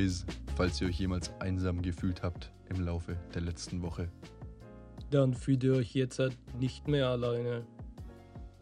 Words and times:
Boys, 0.00 0.24
falls 0.56 0.80
ihr 0.80 0.88
euch 0.88 0.98
jemals 0.98 1.30
einsam 1.40 1.82
gefühlt 1.82 2.22
habt 2.22 2.50
im 2.70 2.80
Laufe 2.80 3.18
der 3.34 3.42
letzten 3.42 3.82
Woche, 3.82 4.08
Dann 5.10 5.34
fühlt 5.34 5.62
ihr 5.62 5.74
euch 5.74 5.92
jetzt 5.94 6.18
halt 6.18 6.38
nicht 6.58 6.88
mehr 6.88 7.08
alleine. 7.08 7.66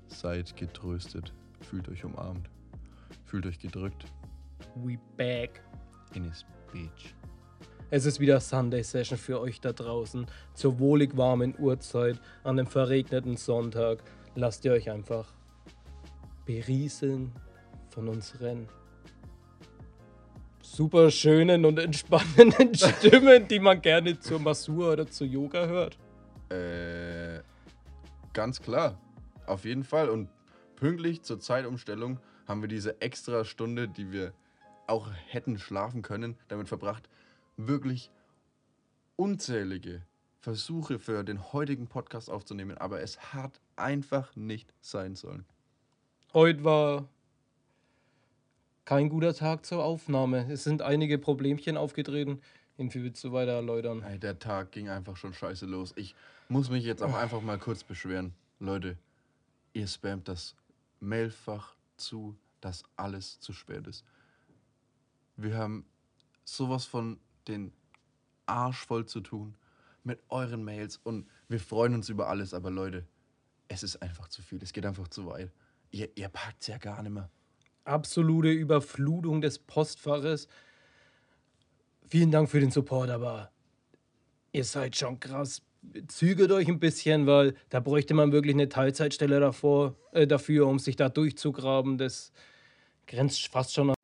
seid 0.09 0.57
getröstet, 0.57 1.33
fühlt 1.61 1.89
euch 1.89 2.05
umarmt, 2.05 2.51
fühlt 3.25 3.47
euch 3.47 3.61
gedrückt 3.61 4.07
We 4.75 4.99
back. 5.17 5.63
in 6.15 6.25
his 6.25 6.45
Beach. 6.73 7.15
Es 7.91 8.05
ist 8.05 8.19
wieder 8.19 8.41
Sunday 8.41 8.83
Session 8.83 9.17
für 9.17 9.41
euch 9.41 9.61
da 9.61 9.73
draußen. 9.73 10.27
Zur 10.55 10.81
wohlig 10.81 11.17
warmen 11.17 11.55
Uhrzeit 11.57 12.21
an 12.43 12.59
einem 12.59 12.67
verregneten 12.67 13.37
Sonntag. 13.37 14.03
Lasst 14.35 14.65
ihr 14.65 14.73
euch 14.73 14.91
einfach 14.91 15.33
berieseln 16.47 17.31
von 17.91 18.09
unseren 18.09 18.67
super 20.77 21.11
schönen 21.11 21.65
und 21.65 21.79
entspannenden 21.79 22.75
Stimmen, 22.75 23.49
die 23.49 23.59
man 23.59 23.81
gerne 23.81 24.21
zur 24.21 24.39
Massur 24.39 24.93
oder 24.93 25.09
zu 25.09 25.25
Yoga 25.25 25.67
hört. 25.67 25.99
Äh, 26.51 27.43
ganz 28.33 28.61
klar, 28.61 29.01
auf 29.47 29.65
jeden 29.65 29.85
Fall. 29.85 30.09
Und 30.09 30.29
pünktlich 30.77 31.23
zur 31.23 31.41
Zeitumstellung 31.41 32.21
haben 32.47 32.61
wir 32.61 32.69
diese 32.69 33.01
extra 33.01 33.45
Stunde, 33.45 33.89
die 33.89 34.13
wir 34.13 34.33
auch 34.87 35.11
hätten 35.27 35.59
schlafen 35.59 36.03
können, 36.03 36.37
damit 36.49 36.69
verbracht, 36.69 37.09
wirklich 37.57 38.11
unzählige 39.17 40.03
Versuche 40.41 40.99
für 40.99 41.25
den 41.25 41.53
heutigen 41.53 41.89
Podcast 41.89 42.31
aufzunehmen. 42.31 42.79
Aber 42.79 43.01
es 43.01 43.33
hat 43.33 43.61
einfach 43.77 44.37
nicht 44.37 44.73
sein 44.81 45.15
sollen. 45.15 45.45
Heute 46.33 46.63
war 46.65 47.09
kein 48.89 49.11
guter 49.11 49.35
Tag 49.35 49.67
zur 49.67 49.85
Aufnahme. 49.85 50.51
Es 50.51 50.65
sind 50.65 50.81
einige 50.81 51.19
Problemchen 51.19 51.77
aufgetreten. 51.77 52.41
Wie 52.79 53.03
willst 53.05 53.23
du 53.23 53.33
weiter 53.33 53.53
erläutern? 53.53 54.03
Ey, 54.03 54.19
der 54.19 54.39
Tag 54.39 54.73
ging 54.73 54.89
einfach 54.89 55.15
schon 55.15 55.35
scheiße 55.35 55.67
los. 55.67 55.93
Ich 55.97 56.15
muss 56.49 56.71
mich 56.71 56.85
jetzt 56.85 57.03
auch 57.03 57.13
einfach 57.13 57.43
mal 57.43 57.59
kurz 57.59 57.85
beschweren. 57.85 58.33
Leute, 58.61 58.97
ihr 59.75 59.87
spammt 59.87 60.27
das 60.27 60.55
Mailfach 61.01 61.75
zu, 61.99 62.35
dass 62.63 62.83
alles 62.97 63.39
zu 63.41 63.53
spät 63.53 63.87
ist. 63.87 64.07
Wir 65.37 65.59
haben 65.59 65.85
sowas 66.45 66.87
von 66.87 67.21
den 67.47 67.75
Arsch 68.47 68.87
voll 68.87 69.05
zu 69.05 69.21
tun 69.21 69.55
mit 70.03 70.19
euren 70.31 70.65
Mails 70.65 70.99
und 71.05 71.29
wir 71.51 71.61
freuen 71.61 71.93
uns 71.93 72.09
über 72.09 72.31
alles, 72.31 72.55
aber 72.55 72.71
Leute, 72.71 73.05
es 73.69 73.83
ist 73.83 74.01
einfach 74.01 74.29
zu 74.29 74.41
viel. 74.41 74.63
Es 74.63 74.73
geht 74.73 74.87
einfach 74.87 75.09
zu 75.09 75.27
weit. 75.27 75.53
Ihr, 75.91 76.09
ihr 76.17 76.31
packt 76.31 76.67
ja 76.69 76.79
gar 76.79 77.03
nicht 77.03 77.13
mehr. 77.13 77.29
Absolute 77.89 78.51
Überflutung 78.51 79.41
des 79.41 79.59
Postfaches. 79.59 80.47
Vielen 82.07 82.31
Dank 82.31 82.49
für 82.49 82.61
den 82.61 82.71
Support, 82.71 83.11
aber 83.11 83.51
ihr 84.53 84.63
seid 84.65 84.97
schon 84.97 85.19
krass. 85.21 85.61
Zügelt 86.09 86.51
euch 86.53 86.69
ein 86.69 86.81
bisschen, 86.81 87.27
weil 87.27 87.55
da 87.71 87.81
bräuchte 87.81 88.13
man 88.15 88.33
wirklich 88.33 88.55
eine 88.55 88.69
Teilzeitstelle 88.69 89.41
davor, 89.41 89.97
äh, 90.13 90.27
dafür, 90.27 90.67
um 90.67 90.79
sich 90.79 90.97
da 90.97 91.09
durchzugraben. 91.09 91.97
Das 91.99 92.33
grenzt 93.07 93.49
fast 93.49 93.73
schon 93.75 93.91
an. 93.91 93.95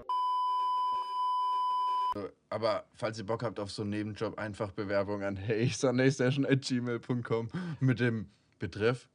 Aber 2.48 2.84
falls 2.94 3.18
ihr 3.18 3.26
Bock 3.26 3.42
habt 3.42 3.58
auf 3.58 3.72
so 3.72 3.82
einen 3.82 3.90
Nebenjob, 3.90 4.38
einfach 4.38 4.70
Bewerbung 4.70 5.24
an 5.24 5.36
heysundaystation.gmail.com 5.36 7.50
mit 7.80 8.00
dem 8.00 8.30
Betreff 8.58 9.08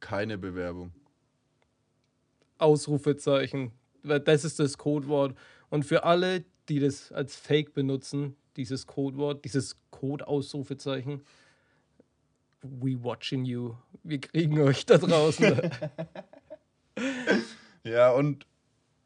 keine 0.00 0.38
Bewerbung. 0.38 0.92
Ausrufezeichen. 2.58 3.72
Das 4.06 4.44
ist 4.44 4.58
das 4.58 4.78
Codewort. 4.78 5.36
Und 5.68 5.84
für 5.84 6.04
alle, 6.04 6.44
die 6.68 6.80
das 6.80 7.12
als 7.12 7.36
Fake 7.36 7.74
benutzen, 7.74 8.36
dieses 8.56 8.86
Codewort, 8.86 9.44
dieses 9.44 9.76
Code-Ausrufezeichen, 9.90 11.22
we 12.62 13.02
watching 13.02 13.44
you. 13.44 13.74
Wir 14.02 14.20
kriegen 14.20 14.60
euch 14.60 14.86
da 14.86 14.98
draußen. 14.98 15.70
Ja, 17.86 18.10
und 18.10 18.48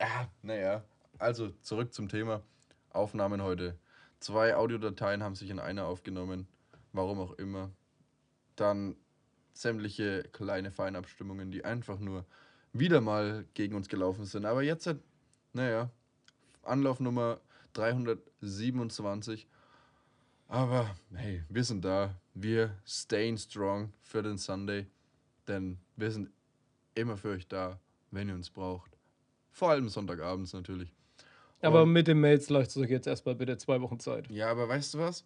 ja, 0.01 0.31
naja, 0.41 0.83
also 1.19 1.51
zurück 1.61 1.93
zum 1.93 2.09
Thema. 2.09 2.43
Aufnahmen 2.89 3.43
heute. 3.43 3.79
Zwei 4.21 4.57
Audiodateien 4.57 5.23
haben 5.23 5.35
sich 5.35 5.51
in 5.51 5.59
einer 5.59 5.85
aufgenommen, 5.85 6.49
warum 6.93 7.21
auch 7.21 7.33
immer. 7.33 7.71
Dann 8.57 8.97
sämtliche 9.53 10.23
kleine 10.33 10.71
Feinabstimmungen, 10.71 11.51
die 11.51 11.63
einfach 11.63 11.99
nur 11.99 12.25
wieder 12.73 13.01
mal 13.01 13.45
gegen 13.55 13.75
uns 13.75 13.89
gelaufen 13.89 14.25
sind. 14.25 14.45
Aber 14.47 14.63
jetzt, 14.63 14.87
hat- 14.87 15.01
naja, 15.53 15.91
Anlauf 16.63 17.01
Nummer 17.01 17.41
327. 17.73 19.47
Aber 20.49 20.95
hey, 21.15 21.43
wir 21.49 21.65
sind 21.65 21.85
da. 21.85 22.15
Wir 22.35 22.77
staying 22.87 23.37
strong 23.39 23.93
für 24.03 24.23
den 24.23 24.37
Sunday. 24.39 24.87
Denn 25.47 25.79
wir 25.97 26.11
sind 26.11 26.31
immer 26.95 27.17
für 27.17 27.31
euch 27.31 27.47
da, 27.49 27.79
wenn 28.11 28.29
ihr 28.29 28.35
uns 28.35 28.51
braucht. 28.51 28.91
Vor 29.53 29.71
allem 29.71 29.89
Sonntagabends 29.89 30.53
natürlich. 30.53 30.93
Aber 31.63 31.83
Und- 31.83 31.93
mit 31.93 32.07
den 32.09 32.21
Mails 32.21 32.49
lasst 32.51 32.77
euch 32.77 32.91
jetzt 32.91 33.07
erstmal 33.07 33.35
bitte 33.35 33.57
zwei 33.59 33.81
Wochen 33.81 34.01
Zeit. 34.01 34.31
Ja, 34.31 34.51
aber 34.51 34.69
weißt 34.69 34.95
du 34.95 34.99
was? 34.99 35.25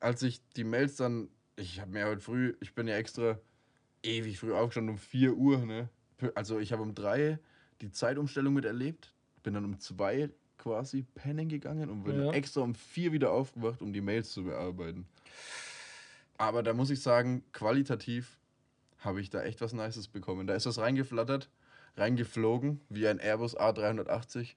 Als 0.00 0.22
ich 0.22 0.40
die 0.56 0.64
Mails 0.64 0.96
dann, 0.96 1.28
ich 1.56 1.80
habe 1.80 1.90
mir 1.90 2.06
heute 2.06 2.20
früh, 2.20 2.54
ich 2.60 2.74
bin 2.74 2.86
ja 2.88 2.96
extra 2.96 3.38
ewig 4.02 4.38
früh 4.38 4.52
aufgestanden, 4.52 4.94
um 4.94 4.98
4 4.98 5.34
Uhr, 5.34 5.58
ne? 5.64 5.88
Also 6.34 6.58
ich 6.58 6.72
habe 6.72 6.82
um 6.82 6.94
3 6.94 7.38
die 7.80 7.90
Zeitumstellung 7.90 8.54
miterlebt, 8.54 9.12
bin 9.42 9.54
dann 9.54 9.64
um 9.64 9.78
2 9.78 10.30
quasi 10.58 11.02
pennen 11.14 11.48
gegangen 11.48 11.90
und 11.90 12.04
bin 12.04 12.18
Ja. 12.24 12.30
extra 12.32 12.60
um 12.62 12.74
4 12.74 13.12
wieder 13.12 13.32
aufgewacht, 13.32 13.82
um 13.82 13.92
die 13.92 14.00
Mails 14.00 14.30
zu 14.32 14.44
bearbeiten. 14.44 15.06
Aber 16.38 16.62
da 16.62 16.72
muss 16.72 16.90
ich 16.90 17.00
sagen, 17.02 17.42
qualitativ 17.52 18.38
habe 18.98 19.20
ich 19.20 19.30
da 19.30 19.42
echt 19.42 19.60
was 19.60 19.72
Nices 19.72 20.08
bekommen. 20.08 20.46
Da 20.46 20.54
ist 20.54 20.66
was 20.66 20.78
reingeflattert, 20.78 21.50
reingeflogen, 21.96 22.80
wie 22.88 23.06
ein 23.06 23.18
Airbus 23.20 23.56
A380. 23.56 24.54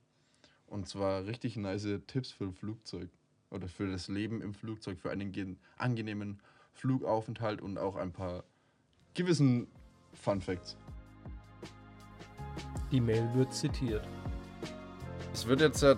Und 0.68 0.88
zwar 0.88 1.25
richtig 1.25 1.56
nice 1.57 1.88
Tipps 2.07 2.31
für 2.31 2.45
ein 2.45 2.53
Flugzeug 2.53 3.09
oder 3.50 3.68
für 3.68 3.89
das 3.89 4.07
Leben 4.07 4.41
im 4.41 4.53
Flugzeug, 4.53 5.00
für 5.00 5.12
einen 5.12 5.31
gen- 5.31 5.57
angenehmen 5.78 6.39
Flugaufenthalt 6.74 7.62
und 7.62 7.78
auch 7.78 7.95
ein 7.95 8.12
paar 8.12 8.44
gewissen 9.13 9.68
Fun 10.13 10.41
Facts. 10.41 10.78
Die 12.91 13.01
Mail 13.01 13.29
wird 13.33 13.53
zitiert. 13.53 14.07
Es 15.33 15.45
wird 15.45 15.61
jetzt 15.61 15.81
ja 15.81 15.95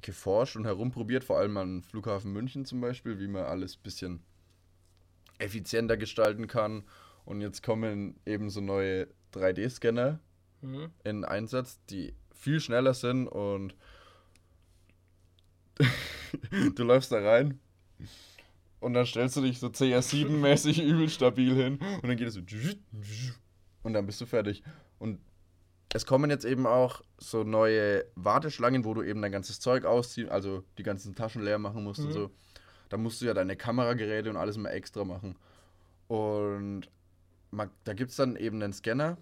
geforscht 0.00 0.56
und 0.56 0.64
herumprobiert, 0.64 1.24
vor 1.24 1.38
allem 1.38 1.56
am 1.56 1.82
Flughafen 1.82 2.32
München 2.32 2.64
zum 2.64 2.80
Beispiel, 2.80 3.18
wie 3.18 3.28
man 3.28 3.44
alles 3.44 3.76
ein 3.76 3.82
bisschen 3.82 4.20
effizienter 5.38 5.96
gestalten 5.96 6.46
kann. 6.46 6.84
Und 7.24 7.40
jetzt 7.40 7.62
kommen 7.62 8.16
eben 8.26 8.50
so 8.50 8.60
neue 8.60 9.08
3D-Scanner 9.32 10.18
Mhm. 10.60 10.90
in 11.02 11.24
Einsatz, 11.24 11.80
die 11.90 12.14
viel 12.32 12.60
schneller 12.60 12.94
sind 12.94 13.26
und 13.26 13.74
du 16.76 16.84
läufst 16.84 17.10
da 17.10 17.18
rein 17.18 17.58
und 18.78 18.94
dann 18.94 19.04
stellst 19.04 19.36
du 19.36 19.40
dich 19.40 19.58
so 19.58 19.66
CR7-mäßig 19.66 20.80
übel 20.84 21.08
stabil 21.08 21.52
hin 21.56 21.78
und 21.80 22.04
dann 22.06 22.16
geht 22.16 22.28
es 22.28 22.34
so 22.34 22.42
und 23.82 23.92
dann 23.92 24.06
bist 24.06 24.20
du 24.20 24.26
fertig. 24.26 24.62
Und 25.00 25.18
es 25.94 26.06
kommen 26.06 26.30
jetzt 26.30 26.44
eben 26.44 26.66
auch 26.66 27.02
so 27.18 27.44
neue 27.44 28.04
Warteschlangen, 28.14 28.84
wo 28.84 28.94
du 28.94 29.02
eben 29.02 29.20
dein 29.22 29.32
ganzes 29.32 29.60
Zeug 29.60 29.84
ausziehen, 29.84 30.28
also 30.28 30.64
die 30.78 30.82
ganzen 30.82 31.14
Taschen 31.14 31.42
leer 31.42 31.58
machen 31.58 31.84
musst 31.84 32.00
und 32.00 32.08
Mhm. 32.08 32.12
so. 32.12 32.30
Da 32.88 32.96
musst 32.96 33.20
du 33.20 33.26
ja 33.26 33.34
deine 33.34 33.56
Kamerageräte 33.56 34.28
und 34.30 34.36
alles 34.36 34.56
mal 34.56 34.70
extra 34.70 35.04
machen. 35.04 35.36
Und 36.08 36.82
ma- 37.50 37.70
da 37.84 37.94
gibt 37.94 38.10
es 38.10 38.16
dann 38.16 38.36
eben 38.36 38.62
einen 38.62 38.72
Scanner, 38.72 39.16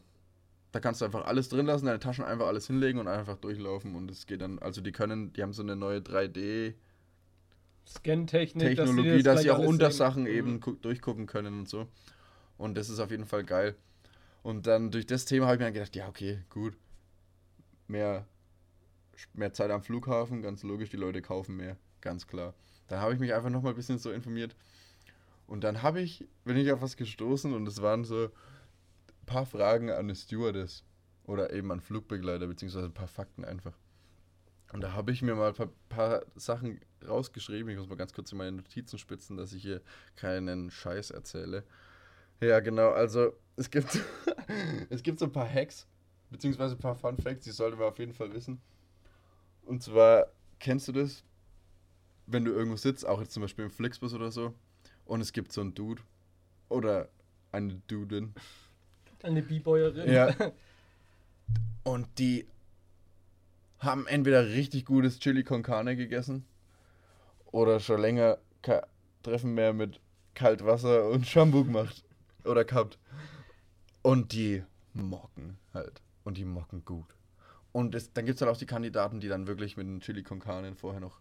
da 0.72 0.80
kannst 0.80 1.00
du 1.00 1.04
einfach 1.04 1.24
alles 1.24 1.48
drin 1.48 1.66
lassen, 1.66 1.86
deine 1.86 1.98
Taschen 1.98 2.24
einfach 2.24 2.46
alles 2.46 2.66
hinlegen 2.68 2.98
und 3.00 3.08
einfach 3.08 3.36
durchlaufen 3.36 3.94
und 3.96 4.10
es 4.10 4.26
geht 4.26 4.40
dann, 4.40 4.58
also 4.60 4.80
die 4.80 4.92
können, 4.92 5.32
die 5.32 5.42
haben 5.42 5.52
so 5.52 5.62
eine 5.62 5.74
neue 5.76 5.98
3D 6.00 6.74
Scan-Technik, 7.86 8.76
dass 8.76 8.90
sie 8.90 9.22
das 9.22 9.22
dass 9.34 9.42
sie 9.42 9.50
auch 9.50 9.56
alles 9.58 9.68
unter 9.68 9.90
sehen. 9.90 9.98
Sachen 9.98 10.22
Mhm. 10.24 10.28
eben 10.28 10.60
gu- 10.60 10.76
durchgucken 10.76 11.26
können 11.26 11.60
und 11.60 11.68
so. 11.68 11.86
Und 12.56 12.76
das 12.76 12.88
ist 12.88 13.00
auf 13.00 13.10
jeden 13.10 13.24
Fall 13.26 13.42
geil. 13.44 13.74
Und 14.42 14.66
dann 14.66 14.90
durch 14.90 15.06
das 15.06 15.24
Thema 15.24 15.46
habe 15.46 15.54
ich 15.54 15.58
mir 15.60 15.66
dann 15.66 15.74
gedacht, 15.74 15.96
ja, 15.96 16.08
okay, 16.08 16.42
gut. 16.48 16.76
Mehr, 17.88 18.26
mehr 19.34 19.52
Zeit 19.52 19.70
am 19.70 19.82
Flughafen, 19.82 20.42
ganz 20.42 20.62
logisch, 20.62 20.90
die 20.90 20.96
Leute 20.96 21.22
kaufen 21.22 21.56
mehr, 21.56 21.76
ganz 22.00 22.26
klar. 22.26 22.54
Dann 22.88 23.00
habe 23.00 23.12
ich 23.12 23.20
mich 23.20 23.34
einfach 23.34 23.50
nochmal 23.50 23.72
ein 23.72 23.76
bisschen 23.76 23.98
so 23.98 24.10
informiert. 24.10 24.56
Und 25.46 25.64
dann 25.64 25.82
habe 25.82 26.00
ich, 26.00 26.28
bin 26.44 26.56
ich 26.56 26.70
auf 26.72 26.80
was 26.80 26.96
gestoßen 26.96 27.52
und 27.52 27.66
es 27.66 27.82
waren 27.82 28.04
so 28.04 28.26
ein 28.26 29.26
paar 29.26 29.46
Fragen 29.46 29.90
an 29.90 29.98
eine 29.98 30.14
Stewardess 30.14 30.84
oder 31.24 31.52
eben 31.52 31.70
an 31.72 31.80
Flugbegleiter, 31.80 32.46
beziehungsweise 32.46 32.86
ein 32.86 32.94
paar 32.94 33.08
Fakten 33.08 33.44
einfach. 33.44 33.76
Und 34.72 34.82
da 34.82 34.92
habe 34.92 35.10
ich 35.10 35.22
mir 35.22 35.34
mal 35.34 35.48
ein 35.48 35.54
paar, 35.54 35.70
paar 35.88 36.22
Sachen 36.36 36.80
rausgeschrieben. 37.06 37.70
Ich 37.70 37.78
muss 37.78 37.88
mal 37.88 37.96
ganz 37.96 38.12
kurz 38.12 38.30
in 38.30 38.38
meine 38.38 38.52
Notizen 38.52 38.98
spitzen, 38.98 39.36
dass 39.36 39.52
ich 39.52 39.62
hier 39.62 39.82
keinen 40.14 40.70
Scheiß 40.70 41.10
erzähle. 41.10 41.64
Ja, 42.40 42.60
genau. 42.60 42.90
Also, 42.90 43.32
es 43.56 43.70
gibt, 43.70 44.00
es 44.90 45.02
gibt 45.02 45.18
so 45.18 45.26
ein 45.26 45.32
paar 45.32 45.48
Hacks, 45.48 45.86
beziehungsweise 46.30 46.74
ein 46.74 46.80
paar 46.80 46.94
Fun 46.94 47.18
Facts, 47.18 47.44
die 47.44 47.50
sollte 47.50 47.76
man 47.76 47.88
auf 47.88 47.98
jeden 47.98 48.14
Fall 48.14 48.32
wissen. 48.32 48.60
Und 49.64 49.82
zwar 49.82 50.26
kennst 50.58 50.88
du 50.88 50.92
das? 50.92 51.22
Wenn 52.26 52.44
du 52.44 52.52
irgendwo 52.52 52.76
sitzt, 52.76 53.06
auch 53.06 53.20
jetzt 53.20 53.32
zum 53.32 53.42
Beispiel 53.42 53.64
im 53.64 53.70
Flixbus 53.70 54.14
oder 54.14 54.30
so, 54.30 54.54
und 55.04 55.20
es 55.20 55.32
gibt 55.32 55.52
so 55.52 55.60
einen 55.60 55.74
Dude 55.74 56.02
oder 56.68 57.08
eine 57.52 57.82
Dudin. 57.88 58.32
Eine 59.22 59.42
B-Boyerin. 59.42 60.10
Ja. 60.10 60.34
Und 61.84 62.06
die 62.18 62.46
haben 63.80 64.06
entweder 64.06 64.48
richtig 64.50 64.84
gutes 64.84 65.18
Chili 65.18 65.42
con 65.42 65.62
Carne 65.62 65.96
gegessen 65.96 66.44
oder 67.46 67.80
schon 67.80 68.00
länger 68.00 68.38
kein 68.62 68.82
Treffen 69.22 69.54
mehr 69.54 69.72
mit 69.72 69.98
Kaltwasser 70.34 71.08
und 71.08 71.26
Shampoo 71.26 71.64
gemacht 71.64 72.04
oder 72.46 72.64
gehabt. 72.64 72.98
Und 74.02 74.32
die 74.32 74.62
mocken 74.92 75.58
halt. 75.74 76.00
Und 76.24 76.36
die 76.36 76.44
mocken 76.44 76.84
gut. 76.84 77.14
Und 77.72 77.94
es, 77.94 78.12
dann 78.12 78.26
gibt 78.26 78.36
es 78.36 78.42
halt 78.42 78.50
auch 78.50 78.58
die 78.58 78.66
Kandidaten, 78.66 79.20
die 79.20 79.28
dann 79.28 79.46
wirklich 79.46 79.76
mit 79.76 79.86
dem 79.86 80.00
Chili 80.00 80.22
con 80.22 80.40
Carne 80.40 80.74
vorher 80.74 81.00
noch 81.00 81.20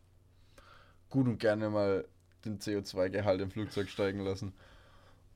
gut 1.10 1.28
und 1.28 1.40
gerne 1.40 1.70
mal 1.70 2.06
den 2.46 2.60
CO2-Gehalt 2.60 3.42
im 3.42 3.52
Flugzeug 3.52 3.90
steigen 3.90 4.22
lassen. 4.22 4.54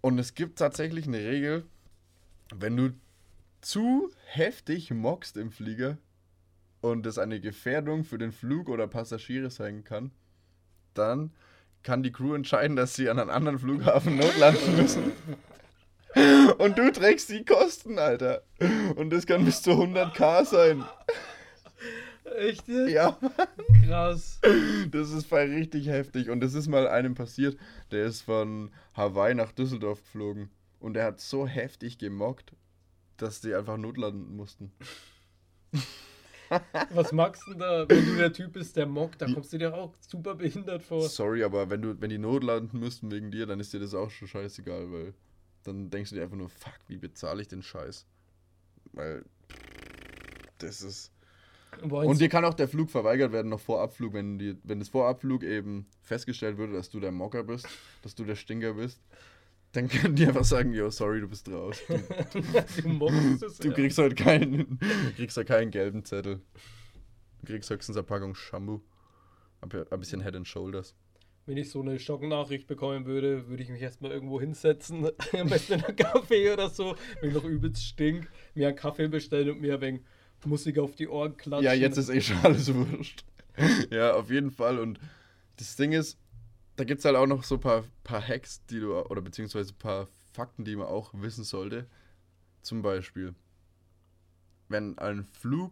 Und 0.01 0.19
es 0.19 0.33
gibt 0.33 0.59
tatsächlich 0.59 1.07
eine 1.07 1.19
Regel, 1.19 1.65
wenn 2.53 2.77
du 2.77 2.93
zu 3.61 4.11
heftig 4.25 4.91
mockst 4.91 5.37
im 5.37 5.51
Flieger 5.51 5.97
und 6.81 7.05
es 7.05 7.17
eine 7.17 7.39
Gefährdung 7.39 8.03
für 8.03 8.17
den 8.17 8.31
Flug 8.31 8.67
oder 8.69 8.87
Passagiere 8.87 9.49
sein 9.49 9.83
kann, 9.83 10.11
dann 10.93 11.31
kann 11.81 12.03
die 12.03 12.11
Crew 12.11 12.33
entscheiden, 12.33 12.75
dass 12.75 12.95
sie 12.95 13.09
an 13.09 13.19
einem 13.19 13.29
anderen 13.29 13.59
Flughafen 13.59 14.17
notlanden 14.17 14.77
müssen. 14.77 15.11
Und 16.57 16.77
du 16.77 16.91
trägst 16.91 17.29
die 17.29 17.45
Kosten, 17.45 17.99
Alter. 17.99 18.43
Und 18.95 19.11
das 19.11 19.25
kann 19.25 19.45
bis 19.45 19.61
zu 19.61 19.71
100k 19.71 20.45
sein. 20.45 20.83
Echt? 22.37 22.67
Ja, 22.67 23.17
Krass. 23.85 24.39
das 24.91 25.11
ist 25.11 25.27
voll 25.27 25.41
richtig 25.41 25.87
heftig. 25.87 26.29
Und 26.29 26.41
das 26.41 26.53
ist 26.53 26.67
mal 26.67 26.87
einem 26.87 27.15
passiert, 27.15 27.57
der 27.91 28.05
ist 28.05 28.21
von 28.21 28.71
Hawaii 28.95 29.35
nach 29.35 29.51
Düsseldorf 29.51 30.01
geflogen. 30.01 30.49
Und 30.79 30.97
er 30.97 31.05
hat 31.05 31.21
so 31.21 31.47
heftig 31.47 31.97
gemockt, 31.97 32.53
dass 33.17 33.41
die 33.41 33.53
einfach 33.53 33.77
notlanden 33.77 34.35
mussten. 34.35 34.71
Was 36.91 37.11
magst 37.11 37.41
du 37.47 37.53
da, 37.55 37.87
wenn 37.89 38.05
du 38.05 38.15
der 38.15 38.31
Typ 38.31 38.53
bist, 38.53 38.75
der 38.75 38.85
mockt? 38.85 39.21
Da 39.21 39.31
kommst 39.31 39.53
du 39.53 39.57
dir 39.57 39.73
auch 39.73 39.93
super 39.99 40.35
behindert 40.35 40.83
vor. 40.83 41.07
Sorry, 41.09 41.43
aber 41.43 41.69
wenn 41.69 41.81
du, 41.81 41.99
wenn 41.99 42.09
die 42.09 42.17
notlanden 42.19 42.79
müssten 42.79 43.11
wegen 43.11 43.31
dir, 43.31 43.45
dann 43.45 43.59
ist 43.59 43.73
dir 43.73 43.79
das 43.79 43.93
auch 43.95 44.11
schon 44.11 44.27
scheißegal, 44.27 44.91
weil 44.91 45.13
dann 45.63 45.89
denkst 45.89 46.09
du 46.09 46.15
dir 46.15 46.23
einfach 46.23 46.37
nur, 46.37 46.49
fuck, 46.49 46.79
wie 46.87 46.97
bezahle 46.97 47.41
ich 47.41 47.47
den 47.47 47.61
Scheiß? 47.61 48.05
Weil 48.93 49.25
das 50.59 50.81
ist. 50.81 51.11
Und 51.81 52.21
dir 52.21 52.29
kann 52.29 52.45
auch 52.45 52.53
der 52.53 52.67
Flug 52.67 52.91
verweigert 52.91 53.31
werden, 53.31 53.49
noch 53.49 53.59
vor 53.59 53.81
Abflug, 53.81 54.13
wenn, 54.13 54.37
die, 54.37 54.55
wenn 54.63 54.79
das 54.79 54.89
vor 54.89 55.07
Abflug 55.07 55.43
eben 55.43 55.87
festgestellt 56.03 56.57
würde, 56.57 56.73
dass 56.73 56.91
du 56.91 56.99
der 56.99 57.11
Mocker 57.11 57.43
bist, 57.43 57.67
dass 58.03 58.13
du 58.13 58.23
der 58.25 58.35
Stinker 58.35 58.75
bist, 58.75 59.01
dann 59.71 59.87
können 59.89 60.15
die 60.15 60.27
einfach 60.27 60.43
sagen, 60.43 60.71
yo, 60.71 60.91
sorry, 60.91 61.19
du 61.19 61.27
bist 61.27 61.49
raus. 61.49 61.81
Du, 62.83 62.99
du 62.99 63.45
es. 63.45 63.57
du 63.57 63.71
kriegst 63.71 63.97
halt 63.97 64.15
keinen, 64.15 64.77
du 64.79 65.13
kriegst 65.15 65.35
halt 65.35 65.47
keinen 65.47 65.71
gelben 65.71 66.05
Zettel. 66.05 66.41
Du 67.41 67.47
kriegst 67.47 67.69
höchstens 67.69 67.97
eine 67.97 68.03
Packung 68.03 68.35
Shampoo. 68.35 68.81
Ein 69.61 69.99
bisschen 69.99 70.21
Head 70.21 70.35
and 70.35 70.47
Shoulders. 70.47 70.95
Wenn 71.45 71.57
ich 71.57 71.69
so 71.69 71.81
eine 71.81 71.99
Schocknachricht 71.99 72.67
bekommen 72.67 73.05
würde, 73.05 73.49
würde 73.49 73.63
ich 73.63 73.69
mich 73.69 73.81
erstmal 73.81 74.11
irgendwo 74.11 74.39
hinsetzen, 74.39 75.05
am 75.33 75.49
besten 75.49 75.73
in 75.73 75.83
einen 75.83 75.95
Kaffee 75.95 76.51
oder 76.51 76.69
so, 76.69 76.95
wenn 77.19 77.29
ich 77.29 77.35
noch 77.35 77.43
übelst 77.43 77.83
stink, 77.83 78.29
mir 78.55 78.69
einen 78.69 78.77
Kaffee 78.77 79.09
bestellen 79.09 79.51
und 79.51 79.61
mir 79.61 79.81
wenig 79.81 80.01
Musik 80.45 80.77
auf 80.79 80.95
die 80.95 81.07
Ohren 81.07 81.35
klatschen. 81.37 81.65
Ja, 81.65 81.73
jetzt 81.73 81.97
ist 81.97 82.09
eh 82.09 82.21
schon 82.21 82.37
alles 82.43 82.73
wurscht. 82.73 83.23
ja, 83.91 84.13
auf 84.13 84.29
jeden 84.29 84.51
Fall. 84.51 84.79
Und 84.79 84.99
das 85.57 85.75
Ding 85.75 85.91
ist, 85.91 86.17
da 86.75 86.83
gibt 86.83 86.99
es 86.99 87.05
halt 87.05 87.15
auch 87.15 87.27
noch 87.27 87.43
so 87.43 87.55
ein 87.55 87.61
paar, 87.61 87.83
paar 88.03 88.25
Hacks, 88.25 88.65
die 88.65 88.79
du, 88.79 88.97
oder 88.97 89.21
beziehungsweise 89.21 89.73
ein 89.73 89.77
paar 89.77 90.07
Fakten, 90.33 90.65
die 90.65 90.75
man 90.75 90.87
auch 90.87 91.13
wissen 91.13 91.43
sollte. 91.43 91.87
Zum 92.61 92.81
Beispiel, 92.81 93.35
wenn 94.69 94.97
ein 94.97 95.25
Flug 95.25 95.71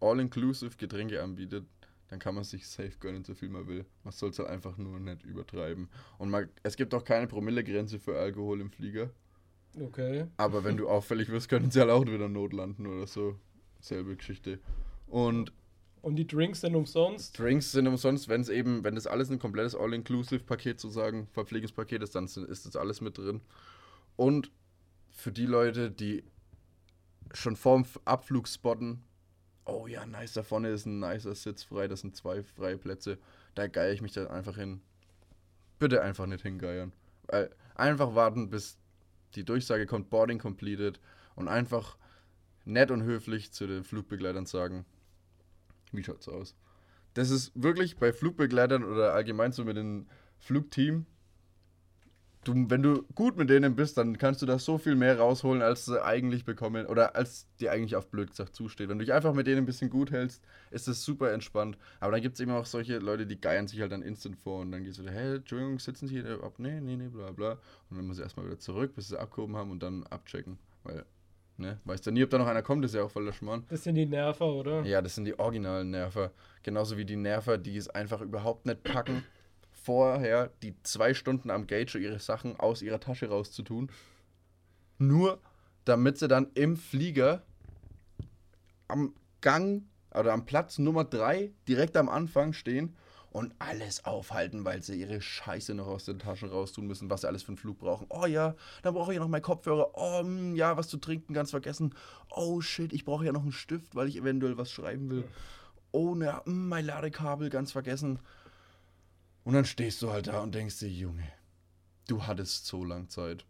all-inclusive 0.00 0.76
Getränke 0.76 1.22
anbietet, 1.22 1.64
dann 2.08 2.18
kann 2.18 2.34
man 2.34 2.44
sich 2.44 2.66
safe 2.66 2.92
gönnen, 3.00 3.24
so 3.24 3.34
viel 3.34 3.48
man 3.48 3.66
will. 3.66 3.84
Man 4.04 4.12
soll 4.12 4.30
es 4.30 4.38
halt 4.38 4.48
einfach 4.48 4.76
nur 4.78 4.98
nicht 4.98 5.24
übertreiben. 5.24 5.88
Und 6.18 6.30
man, 6.30 6.48
es 6.62 6.76
gibt 6.76 6.94
auch 6.94 7.04
keine 7.04 7.26
Promillegrenze 7.26 7.98
für 7.98 8.18
Alkohol 8.18 8.60
im 8.60 8.70
Flieger. 8.70 9.10
Okay. 9.78 10.26
Aber 10.36 10.64
wenn 10.64 10.76
du 10.76 10.88
auffällig 10.90 11.28
wirst, 11.28 11.48
können 11.48 11.70
sie 11.70 11.80
halt 11.80 11.90
auch 11.90 12.04
wieder 12.06 12.28
notlanden 12.28 12.86
oder 12.86 13.06
so. 13.06 13.36
Selbe 13.80 14.16
Geschichte. 14.16 14.58
Und 15.06 15.52
Und 16.00 16.16
die 16.16 16.26
Drinks 16.26 16.62
sind 16.62 16.74
umsonst. 16.74 17.38
Drinks 17.38 17.72
sind 17.72 17.86
umsonst, 17.86 18.28
wenn 18.28 18.40
es 18.40 18.48
eben, 18.48 18.84
wenn 18.84 18.94
das 18.94 19.06
alles 19.06 19.30
ein 19.30 19.38
komplettes 19.38 19.74
All-Inclusive-Paket 19.74 20.80
sozusagen, 20.80 21.28
Verpflegungspaket 21.32 22.02
ist, 22.02 22.14
dann 22.14 22.24
ist 22.24 22.66
das 22.66 22.76
alles 22.76 23.00
mit 23.00 23.18
drin. 23.18 23.40
Und 24.16 24.50
für 25.10 25.30
die 25.32 25.46
Leute, 25.46 25.90
die 25.90 26.24
schon 27.34 27.56
vorm 27.56 27.84
Abflug 28.04 28.48
spotten, 28.48 29.04
oh 29.68 29.86
ja, 29.86 30.04
nice, 30.06 30.32
da 30.32 30.42
vorne 30.42 30.70
ist 30.70 30.86
ein 30.86 30.98
nicer 30.98 31.34
Sitz 31.34 31.62
frei, 31.62 31.88
das 31.88 32.00
sind 32.00 32.16
zwei 32.16 32.42
freie 32.42 32.78
Plätze, 32.78 33.18
da 33.54 33.66
geiere 33.66 33.92
ich 33.92 34.02
mich 34.02 34.12
dann 34.12 34.26
einfach 34.28 34.56
hin. 34.56 34.80
Bitte 35.78 36.02
einfach 36.02 36.26
nicht 36.26 36.42
hingeiern. 36.42 36.92
Weil 37.28 37.50
einfach 37.74 38.14
warten, 38.14 38.50
bis 38.50 38.78
die 39.34 39.44
Durchsage 39.44 39.86
kommt, 39.86 40.10
Boarding 40.10 40.38
completed 40.38 41.00
und 41.36 41.48
einfach 41.48 41.96
nett 42.64 42.90
und 42.90 43.02
höflich 43.02 43.52
zu 43.52 43.66
den 43.66 43.84
Flugbegleitern 43.84 44.46
sagen, 44.46 44.84
wie 45.92 46.02
schaut's 46.02 46.28
aus? 46.28 46.56
Das 47.14 47.30
ist 47.30 47.52
wirklich 47.54 47.96
bei 47.96 48.12
Flugbegleitern 48.12 48.84
oder 48.84 49.12
allgemein 49.14 49.52
so 49.52 49.64
mit 49.64 49.76
dem 49.76 50.06
Flugteam. 50.38 51.06
Du, 52.48 52.54
wenn 52.70 52.82
du 52.82 53.02
gut 53.14 53.36
mit 53.36 53.50
denen 53.50 53.76
bist, 53.76 53.98
dann 53.98 54.16
kannst 54.16 54.40
du 54.40 54.46
da 54.46 54.58
so 54.58 54.78
viel 54.78 54.94
mehr 54.94 55.18
rausholen, 55.18 55.60
als 55.60 55.84
sie 55.84 56.02
eigentlich 56.02 56.46
bekommen 56.46 56.86
oder 56.86 57.14
als 57.14 57.46
dir 57.60 57.72
eigentlich 57.72 57.94
auf 57.94 58.08
blöd 58.08 58.30
gesagt 58.30 58.54
zusteht. 58.54 58.88
Wenn 58.88 58.98
du 58.98 59.04
dich 59.04 59.12
einfach 59.12 59.34
mit 59.34 59.46
denen 59.46 59.58
ein 59.58 59.66
bisschen 59.66 59.90
gut 59.90 60.10
hältst, 60.12 60.42
ist 60.70 60.88
es 60.88 61.04
super 61.04 61.30
entspannt. 61.30 61.76
Aber 62.00 62.12
dann 62.12 62.22
gibt 62.22 62.36
es 62.36 62.40
eben 62.40 62.52
auch 62.52 62.64
solche 62.64 63.00
Leute, 63.00 63.26
die 63.26 63.38
geiern 63.38 63.68
sich 63.68 63.82
halt 63.82 63.92
dann 63.92 64.00
instant 64.00 64.38
vor 64.38 64.62
und 64.62 64.72
dann 64.72 64.82
gehst 64.82 64.96
du 64.98 65.02
wieder, 65.02 65.12
hey, 65.12 65.36
Entschuldigung, 65.36 65.78
sitzen 65.78 66.08
Sie 66.08 66.22
hier 66.22 66.42
ab? 66.42 66.54
Nee, 66.56 66.80
nee, 66.80 66.96
nee, 66.96 67.08
bla 67.08 67.32
bla. 67.32 67.58
Und 67.90 67.98
dann 67.98 68.06
muss 68.06 68.16
sie 68.16 68.22
erstmal 68.22 68.46
wieder 68.46 68.58
zurück, 68.58 68.94
bis 68.94 69.08
sie 69.08 69.20
abgehoben 69.20 69.54
haben 69.54 69.70
und 69.70 69.82
dann 69.82 70.04
abchecken. 70.04 70.58
Weil, 70.84 71.04
ne, 71.58 71.78
weißt 71.84 72.06
du 72.06 72.12
nie, 72.12 72.24
ob 72.24 72.30
da 72.30 72.38
noch 72.38 72.46
einer 72.46 72.62
kommt, 72.62 72.82
ist 72.82 72.94
ja 72.94 73.02
auch 73.02 73.10
voll 73.10 73.26
der 73.26 73.32
Schmarrn. 73.32 73.66
Das 73.68 73.84
sind 73.84 73.96
die 73.96 74.06
Nerver, 74.06 74.46
oder? 74.46 74.86
Ja, 74.86 75.02
das 75.02 75.16
sind 75.16 75.26
die 75.26 75.38
originalen 75.38 75.90
Nerver. 75.90 76.32
Genauso 76.62 76.96
wie 76.96 77.04
die 77.04 77.16
Nerver, 77.16 77.58
die 77.58 77.76
es 77.76 77.90
einfach 77.90 78.22
überhaupt 78.22 78.64
nicht 78.64 78.84
packen, 78.84 79.22
vorher 79.88 80.50
die 80.62 80.74
zwei 80.82 81.14
Stunden 81.14 81.50
am 81.50 81.66
Gate 81.66 81.90
schon 81.90 82.02
ihre 82.02 82.18
Sachen 82.18 82.60
aus 82.60 82.82
ihrer 82.82 83.00
Tasche 83.00 83.30
rauszutun. 83.30 83.90
Nur 84.98 85.40
damit 85.86 86.18
sie 86.18 86.28
dann 86.28 86.48
im 86.52 86.76
Flieger 86.76 87.42
am 88.86 89.14
Gang 89.40 89.84
oder 90.14 90.34
am 90.34 90.44
Platz 90.44 90.76
Nummer 90.76 91.04
3 91.04 91.52
direkt 91.66 91.96
am 91.96 92.10
Anfang 92.10 92.52
stehen 92.52 92.96
und 93.30 93.54
alles 93.60 94.04
aufhalten, 94.04 94.66
weil 94.66 94.82
sie 94.82 95.00
ihre 95.00 95.22
Scheiße 95.22 95.72
noch 95.72 95.86
aus 95.86 96.04
den 96.04 96.18
Taschen 96.18 96.50
raustun 96.50 96.86
müssen, 96.86 97.08
was 97.08 97.22
sie 97.22 97.26
alles 97.26 97.42
für 97.42 97.52
einen 97.52 97.56
Flug 97.56 97.78
brauchen. 97.78 98.08
Oh 98.10 98.26
ja, 98.26 98.56
dann 98.82 98.92
brauche 98.92 99.14
ich 99.14 99.18
noch 99.18 99.28
meinen 99.28 99.40
Kopfhörer. 99.40 99.92
Oh 99.94 100.22
mm, 100.22 100.54
ja, 100.54 100.76
was 100.76 100.88
zu 100.88 100.98
trinken, 100.98 101.32
ganz 101.32 101.50
vergessen. 101.50 101.94
Oh 102.28 102.60
shit, 102.60 102.92
ich 102.92 103.06
brauche 103.06 103.24
ja 103.24 103.32
noch 103.32 103.42
einen 103.42 103.52
Stift, 103.52 103.96
weil 103.96 104.08
ich 104.08 104.18
eventuell 104.18 104.58
was 104.58 104.70
schreiben 104.70 105.08
will. 105.08 105.24
Oh 105.92 106.14
ne, 106.14 106.42
mm, 106.44 106.68
mein 106.68 106.84
Ladekabel, 106.84 107.48
ganz 107.48 107.72
vergessen. 107.72 108.18
Und 109.48 109.54
dann 109.54 109.64
stehst 109.64 110.02
du 110.02 110.10
halt 110.12 110.26
da 110.26 110.40
und 110.40 110.54
denkst 110.54 110.78
dir, 110.78 110.90
Junge, 110.90 111.26
du 112.06 112.26
hattest 112.26 112.66
so 112.66 112.84
lang 112.84 113.08
Zeit. 113.08 113.46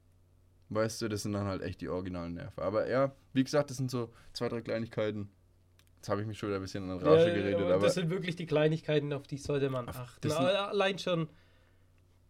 Weißt 0.69 1.03
du, 1.03 1.09
das 1.09 1.25
sind 1.25 1.33
dann 1.33 1.47
halt 1.49 1.61
echt 1.61 1.81
die 1.81 1.89
originalen 1.89 2.35
Nerven. 2.35 2.63
Aber 2.63 2.89
ja, 2.89 3.11
wie 3.33 3.43
gesagt, 3.43 3.71
das 3.71 3.79
sind 3.79 3.91
so 3.91 4.13
zwei, 4.33 4.49
drei 4.49 4.61
Kleinigkeiten. 4.61 5.29
Jetzt 5.97 6.09
habe 6.09 6.21
ich 6.21 6.29
mich 6.29 6.39
schon 6.39 6.51
wieder 6.51 6.61
ein 6.61 6.63
bisschen 6.63 6.89
in 6.89 6.99
Rage 7.05 7.31
Ja, 7.31 7.35
geredet, 7.35 7.63
aber 7.63 7.75
aber 7.75 7.87
das 7.87 7.95
sind 7.95 8.11
wirklich 8.11 8.37
die 8.37 8.47
Kleinigkeiten, 8.47 9.13
auf 9.13 9.27
die 9.27 9.39
sollte 9.39 9.71
man 9.71 9.89
achten. 9.89 10.31
Allein 10.31 11.01
schon, 11.01 11.29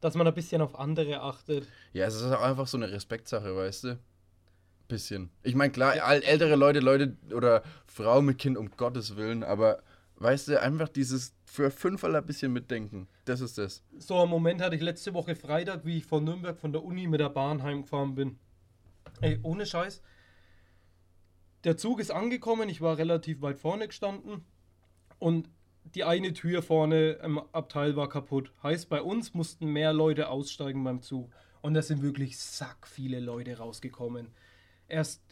dass 0.00 0.14
man 0.14 0.26
ein 0.26 0.32
bisschen 0.32 0.62
auf 0.62 0.74
andere 0.78 1.20
achtet. 1.20 1.68
Ja, 1.92 2.06
es 2.06 2.14
ist 2.14 2.22
auch 2.22 2.40
einfach 2.40 2.68
so 2.68 2.78
eine 2.78 2.90
Respektsache, 2.90 3.54
weißt 3.54 3.84
du? 3.84 3.98
Bisschen. 4.88 5.28
Ich 5.42 5.54
meine, 5.54 5.72
klar, 5.74 5.92
all- 6.02 6.22
ältere 6.22 6.56
Leute, 6.56 6.80
Leute 6.80 7.18
oder 7.34 7.62
Frauen 7.86 8.24
mit 8.24 8.38
Kind, 8.38 8.56
um 8.56 8.70
Gottes 8.78 9.16
Willen, 9.16 9.44
aber 9.44 9.82
weißt 10.16 10.48
du, 10.48 10.58
einfach 10.58 10.88
dieses 10.88 11.34
für 11.44 11.70
Fünferler 11.70 12.22
bisschen 12.22 12.50
mitdenken. 12.54 13.08
Das 13.28 13.42
ist 13.42 13.58
das. 13.58 13.84
So 13.98 14.18
einen 14.18 14.30
Moment 14.30 14.62
hatte 14.62 14.74
ich 14.74 14.80
letzte 14.80 15.12
Woche 15.12 15.36
Freitag, 15.36 15.84
wie 15.84 15.98
ich 15.98 16.06
von 16.06 16.24
Nürnberg 16.24 16.58
von 16.58 16.72
der 16.72 16.82
Uni 16.82 17.06
mit 17.06 17.20
der 17.20 17.28
Bahn 17.28 17.62
heimgefahren 17.62 18.14
bin. 18.14 18.38
Ey, 19.20 19.38
ohne 19.42 19.66
Scheiß. 19.66 20.00
Der 21.64 21.76
Zug 21.76 22.00
ist 22.00 22.10
angekommen, 22.10 22.70
ich 22.70 22.80
war 22.80 22.96
relativ 22.96 23.42
weit 23.42 23.58
vorne 23.58 23.86
gestanden 23.86 24.46
und 25.18 25.50
die 25.84 26.04
eine 26.04 26.32
Tür 26.32 26.62
vorne 26.62 27.12
im 27.22 27.38
Abteil 27.52 27.96
war 27.96 28.08
kaputt. 28.08 28.50
Heißt, 28.62 28.88
bei 28.88 29.02
uns 29.02 29.34
mussten 29.34 29.66
mehr 29.66 29.92
Leute 29.92 30.30
aussteigen 30.30 30.82
beim 30.82 31.02
Zug. 31.02 31.30
Und 31.60 31.74
da 31.74 31.82
sind 31.82 32.00
wirklich 32.00 32.38
sack 32.38 32.86
viele 32.86 33.20
Leute 33.20 33.58
rausgekommen. 33.58 34.28
Erst 34.86 35.22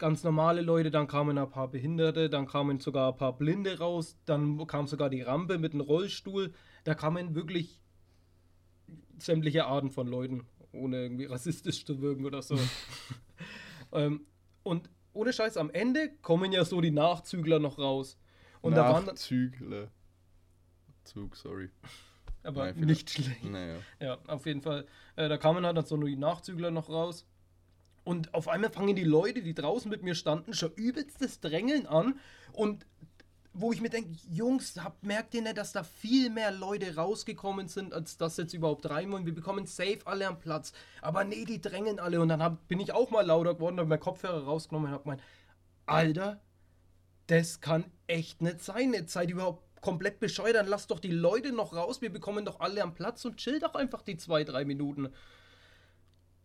ganz 0.00 0.24
normale 0.24 0.62
Leute, 0.62 0.90
dann 0.90 1.06
kamen 1.06 1.38
ein 1.38 1.50
paar 1.50 1.68
Behinderte, 1.68 2.28
dann 2.28 2.46
kamen 2.46 2.80
sogar 2.80 3.12
ein 3.12 3.16
paar 3.16 3.36
Blinde 3.36 3.78
raus, 3.78 4.16
dann 4.24 4.66
kam 4.66 4.88
sogar 4.88 5.10
die 5.10 5.22
Rampe 5.22 5.58
mit 5.58 5.74
einem 5.74 5.82
Rollstuhl. 5.82 6.52
Da 6.82 6.94
kamen 6.94 7.36
wirklich 7.36 7.80
sämtliche 9.18 9.66
Arten 9.66 9.90
von 9.90 10.08
Leuten, 10.08 10.46
ohne 10.72 11.02
irgendwie 11.02 11.24
rassistisch 11.26 11.84
zu 11.84 12.00
wirken 12.00 12.24
oder 12.24 12.42
so. 12.42 12.58
ähm, 13.92 14.26
und 14.64 14.90
ohne 15.12 15.32
Scheiß, 15.32 15.56
am 15.56 15.70
Ende 15.70 16.10
kommen 16.22 16.50
ja 16.50 16.64
so 16.64 16.80
die 16.80 16.90
Nachzügler 16.90 17.58
noch 17.58 17.78
raus. 17.78 18.18
Und 18.62 18.74
Nachzügler. 18.74 19.88
Zug, 21.04 21.36
sorry. 21.36 21.70
aber 22.42 22.72
Nein, 22.72 22.86
nicht 22.86 23.10
schlecht. 23.10 23.44
Naja. 23.44 23.76
Ja, 24.00 24.18
auf 24.26 24.46
jeden 24.46 24.62
Fall. 24.62 24.86
Äh, 25.16 25.28
da 25.28 25.36
kamen 25.36 25.64
halt 25.66 25.76
dann 25.76 25.84
so 25.84 25.96
die 25.98 26.16
Nachzügler 26.16 26.70
noch 26.70 26.88
raus. 26.88 27.26
Und 28.04 28.34
auf 28.34 28.48
einmal 28.48 28.70
fangen 28.70 28.96
die 28.96 29.04
Leute, 29.04 29.42
die 29.42 29.54
draußen 29.54 29.90
mit 29.90 30.02
mir 30.02 30.14
standen, 30.14 30.54
schon 30.54 30.72
übelstes 30.74 31.40
Drängeln 31.40 31.86
an. 31.86 32.18
Und 32.52 32.86
wo 33.52 33.72
ich 33.72 33.80
mir 33.80 33.90
denke, 33.90 34.10
Jungs, 34.30 34.76
habt, 34.82 35.02
merkt 35.04 35.34
ihr 35.34 35.42
nicht, 35.42 35.58
dass 35.58 35.72
da 35.72 35.82
viel 35.82 36.30
mehr 36.30 36.50
Leute 36.50 36.94
rausgekommen 36.94 37.68
sind, 37.68 37.92
als 37.92 38.16
das 38.16 38.36
jetzt 38.36 38.54
überhaupt 38.54 38.88
rein 38.88 39.10
wollen? 39.10 39.26
Wir 39.26 39.34
bekommen 39.34 39.66
safe 39.66 40.00
alle 40.04 40.26
am 40.26 40.38
Platz. 40.38 40.72
Aber 41.02 41.24
nee, 41.24 41.44
die 41.44 41.60
drängeln 41.60 41.98
alle. 41.98 42.20
Und 42.20 42.28
dann 42.28 42.42
hab, 42.42 42.68
bin 42.68 42.80
ich 42.80 42.92
auch 42.92 43.10
mal 43.10 43.26
lauter 43.26 43.54
geworden, 43.54 43.78
habe 43.78 43.88
meinen 43.88 44.00
Kopfhörer 44.00 44.44
rausgenommen 44.44 44.88
und 44.88 44.94
habe 44.94 45.02
gemeint, 45.02 45.22
Alter, 45.86 46.40
das 47.26 47.60
kann 47.60 47.84
echt 48.06 48.40
nicht 48.40 48.62
sein. 48.62 48.92
Jetzt 48.92 49.12
seid 49.12 49.28
ihr 49.28 49.34
überhaupt 49.34 49.64
komplett 49.80 50.20
bescheuert. 50.20 50.56
Dann 50.56 50.68
lasst 50.68 50.90
doch 50.90 51.00
die 51.00 51.10
Leute 51.10 51.52
noch 51.52 51.74
raus. 51.74 52.00
Wir 52.00 52.12
bekommen 52.12 52.44
doch 52.44 52.60
alle 52.60 52.82
am 52.82 52.94
Platz 52.94 53.24
und 53.24 53.36
chill 53.36 53.58
doch 53.58 53.74
einfach 53.74 54.02
die 54.02 54.16
zwei, 54.16 54.44
drei 54.44 54.64
Minuten. 54.64 55.08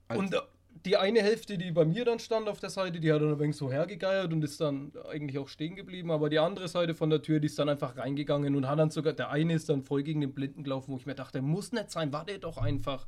Also- 0.07 0.19
und 0.19 0.33
äh, 0.33 0.41
die 0.83 0.97
eine 0.97 1.21
Hälfte, 1.21 1.57
die 1.57 1.71
bei 1.71 1.85
mir 1.85 2.03
dann 2.03 2.19
stand 2.19 2.49
auf 2.49 2.59
der 2.59 2.69
Seite, 2.69 2.99
die 2.99 3.11
hat 3.11 3.21
dann 3.21 3.31
ein 3.31 3.39
wenig 3.39 3.55
so 3.55 3.71
hergegeiert 3.71 4.33
und 4.33 4.43
ist 4.43 4.59
dann 4.59 4.91
eigentlich 5.09 5.37
auch 5.39 5.47
stehen 5.47 5.75
geblieben. 5.75 6.11
Aber 6.11 6.29
die 6.29 6.39
andere 6.39 6.67
Seite 6.67 6.93
von 6.93 7.09
der 7.09 7.21
Tür, 7.21 7.39
die 7.39 7.47
ist 7.47 7.57
dann 7.57 7.69
einfach 7.69 7.95
reingegangen 7.95 8.55
und 8.55 8.67
hat 8.67 8.77
dann 8.77 8.91
sogar, 8.91 9.13
der 9.13 9.29
eine 9.29 9.53
ist 9.53 9.69
dann 9.69 9.81
voll 9.81 10.03
gegen 10.03 10.21
den 10.21 10.33
Blinden 10.33 10.63
gelaufen, 10.63 10.91
wo 10.91 10.97
ich 10.97 11.05
mir 11.05 11.15
dachte, 11.15 11.41
muss 11.41 11.71
nicht 11.71 11.91
sein, 11.91 12.11
warte 12.11 12.37
doch 12.39 12.57
einfach. 12.57 13.07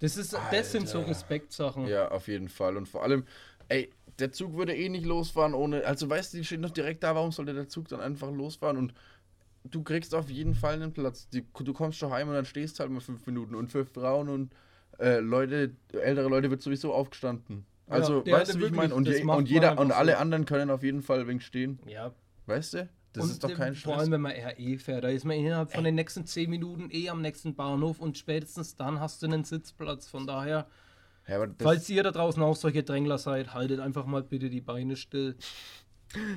Das, 0.00 0.16
ist, 0.16 0.36
das 0.50 0.72
sind 0.72 0.88
so. 0.88 1.00
Respektsachen. 1.00 1.86
Ja, 1.86 2.08
auf 2.10 2.28
jeden 2.28 2.48
Fall. 2.48 2.76
Und 2.76 2.86
vor 2.88 3.02
allem, 3.02 3.24
ey, 3.68 3.90
der 4.18 4.32
Zug 4.32 4.56
würde 4.56 4.74
eh 4.74 4.88
nicht 4.88 5.06
losfahren 5.06 5.54
ohne. 5.54 5.84
Also 5.84 6.08
weißt 6.08 6.32
du, 6.32 6.38
die 6.38 6.44
steht 6.44 6.60
noch 6.60 6.70
direkt 6.70 7.02
da, 7.02 7.14
warum 7.14 7.32
sollte 7.32 7.54
der 7.54 7.68
Zug 7.68 7.88
dann 7.88 8.00
einfach 8.00 8.30
losfahren? 8.30 8.76
Und 8.76 8.94
du 9.64 9.82
kriegst 9.82 10.14
auf 10.14 10.30
jeden 10.30 10.54
Fall 10.54 10.74
einen 10.74 10.92
Platz. 10.92 11.28
Die, 11.30 11.44
du 11.58 11.72
kommst 11.72 11.98
schon 11.98 12.12
heim 12.12 12.28
und 12.28 12.34
dann 12.34 12.44
stehst 12.44 12.78
halt 12.80 12.90
mal 12.90 13.00
fünf 13.00 13.26
Minuten. 13.26 13.54
Und 13.54 13.72
für 13.72 13.84
Frauen 13.84 14.28
und 14.28 14.52
äh, 14.98 15.18
Leute, 15.20 15.74
ältere 15.92 16.28
Leute 16.28 16.50
wird 16.50 16.62
sowieso 16.62 16.92
aufgestanden. 16.92 17.66
Ja, 17.88 17.94
Also, 17.94 18.20
der 18.22 18.34
weißt 18.40 18.54
du, 18.54 18.60
wie 18.60 18.64
ich 18.66 18.72
meine? 18.72 18.94
Und, 18.94 19.06
je, 19.06 19.22
und 19.22 19.48
jeder 19.48 19.78
und 19.78 19.92
alle 19.92 20.12
so. 20.12 20.18
anderen 20.18 20.44
können 20.44 20.70
auf 20.70 20.82
jeden 20.82 21.02
Fall 21.02 21.26
wenig 21.26 21.44
stehen. 21.46 21.78
Ja, 21.86 22.12
Weißt 22.46 22.74
du? 22.74 22.88
Das 23.12 23.24
und 23.24 23.30
ist 23.30 23.42
doch 23.44 23.54
kein 23.54 23.74
Vor 23.74 23.94
Stress. 23.94 23.98
allem, 24.02 24.12
wenn 24.12 24.20
man 24.20 24.32
RE 24.32 24.78
fährt, 24.78 25.02
da 25.04 25.08
ist 25.08 25.24
man 25.24 25.36
innerhalb 25.36 25.72
von 25.72 25.84
den 25.84 25.94
nächsten 25.94 26.26
10 26.26 26.50
Minuten 26.50 26.90
eh 26.92 27.08
am 27.08 27.22
nächsten 27.22 27.54
Bahnhof 27.54 27.98
und 27.98 28.18
spätestens 28.18 28.76
dann 28.76 29.00
hast 29.00 29.22
du 29.22 29.26
einen 29.26 29.42
Sitzplatz. 29.44 30.06
Von 30.06 30.26
daher, 30.26 30.66
Ja, 31.26 31.46
falls 31.58 31.88
ihr 31.88 32.02
da 32.02 32.10
draußen 32.10 32.42
auch 32.42 32.54
solche 32.56 32.82
Drängler 32.82 33.16
seid, 33.18 33.54
haltet 33.54 33.80
einfach 33.80 34.04
mal 34.06 34.22
bitte 34.22 34.50
die 34.50 34.60
Beine 34.60 34.96
still. 34.96 35.34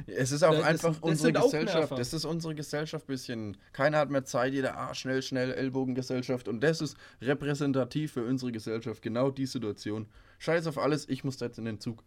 Es 0.08 0.32
ist 0.32 0.44
auch 0.44 0.54
Das- 0.54 0.64
einfach 0.64 0.90
das 0.90 1.00
unsere 1.02 1.34
Gesellschaft. 1.34 1.92
Das 1.98 2.14
ist 2.14 2.26
unsere 2.26 2.56
Gesellschaft 2.56 3.08
bisschen. 3.08 3.58
Keiner 3.74 3.98
hat 3.98 4.10
mehr 4.10 4.26
Zeit, 4.26 4.54
jeder 4.54 4.78
ah, 4.78 4.94
schnell, 4.94 5.22
schnell, 5.22 5.52
Ellbogengesellschaft. 5.54 6.48
Und 6.48 6.62
das 6.62 6.82
ist 6.82 6.98
repräsentativ 7.22 8.14
für 8.14 8.24
unsere 8.26 8.52
Gesellschaft. 8.52 9.02
Genau 9.02 9.32
die 9.32 9.46
Situation. 9.46 10.08
Scheiß 10.40 10.68
auf 10.68 10.78
alles, 10.78 11.08
ich 11.10 11.24
muss 11.24 11.38
da 11.38 11.46
jetzt 11.48 11.60
in 11.60 11.66
den 11.66 11.80
Zug. 11.80 12.04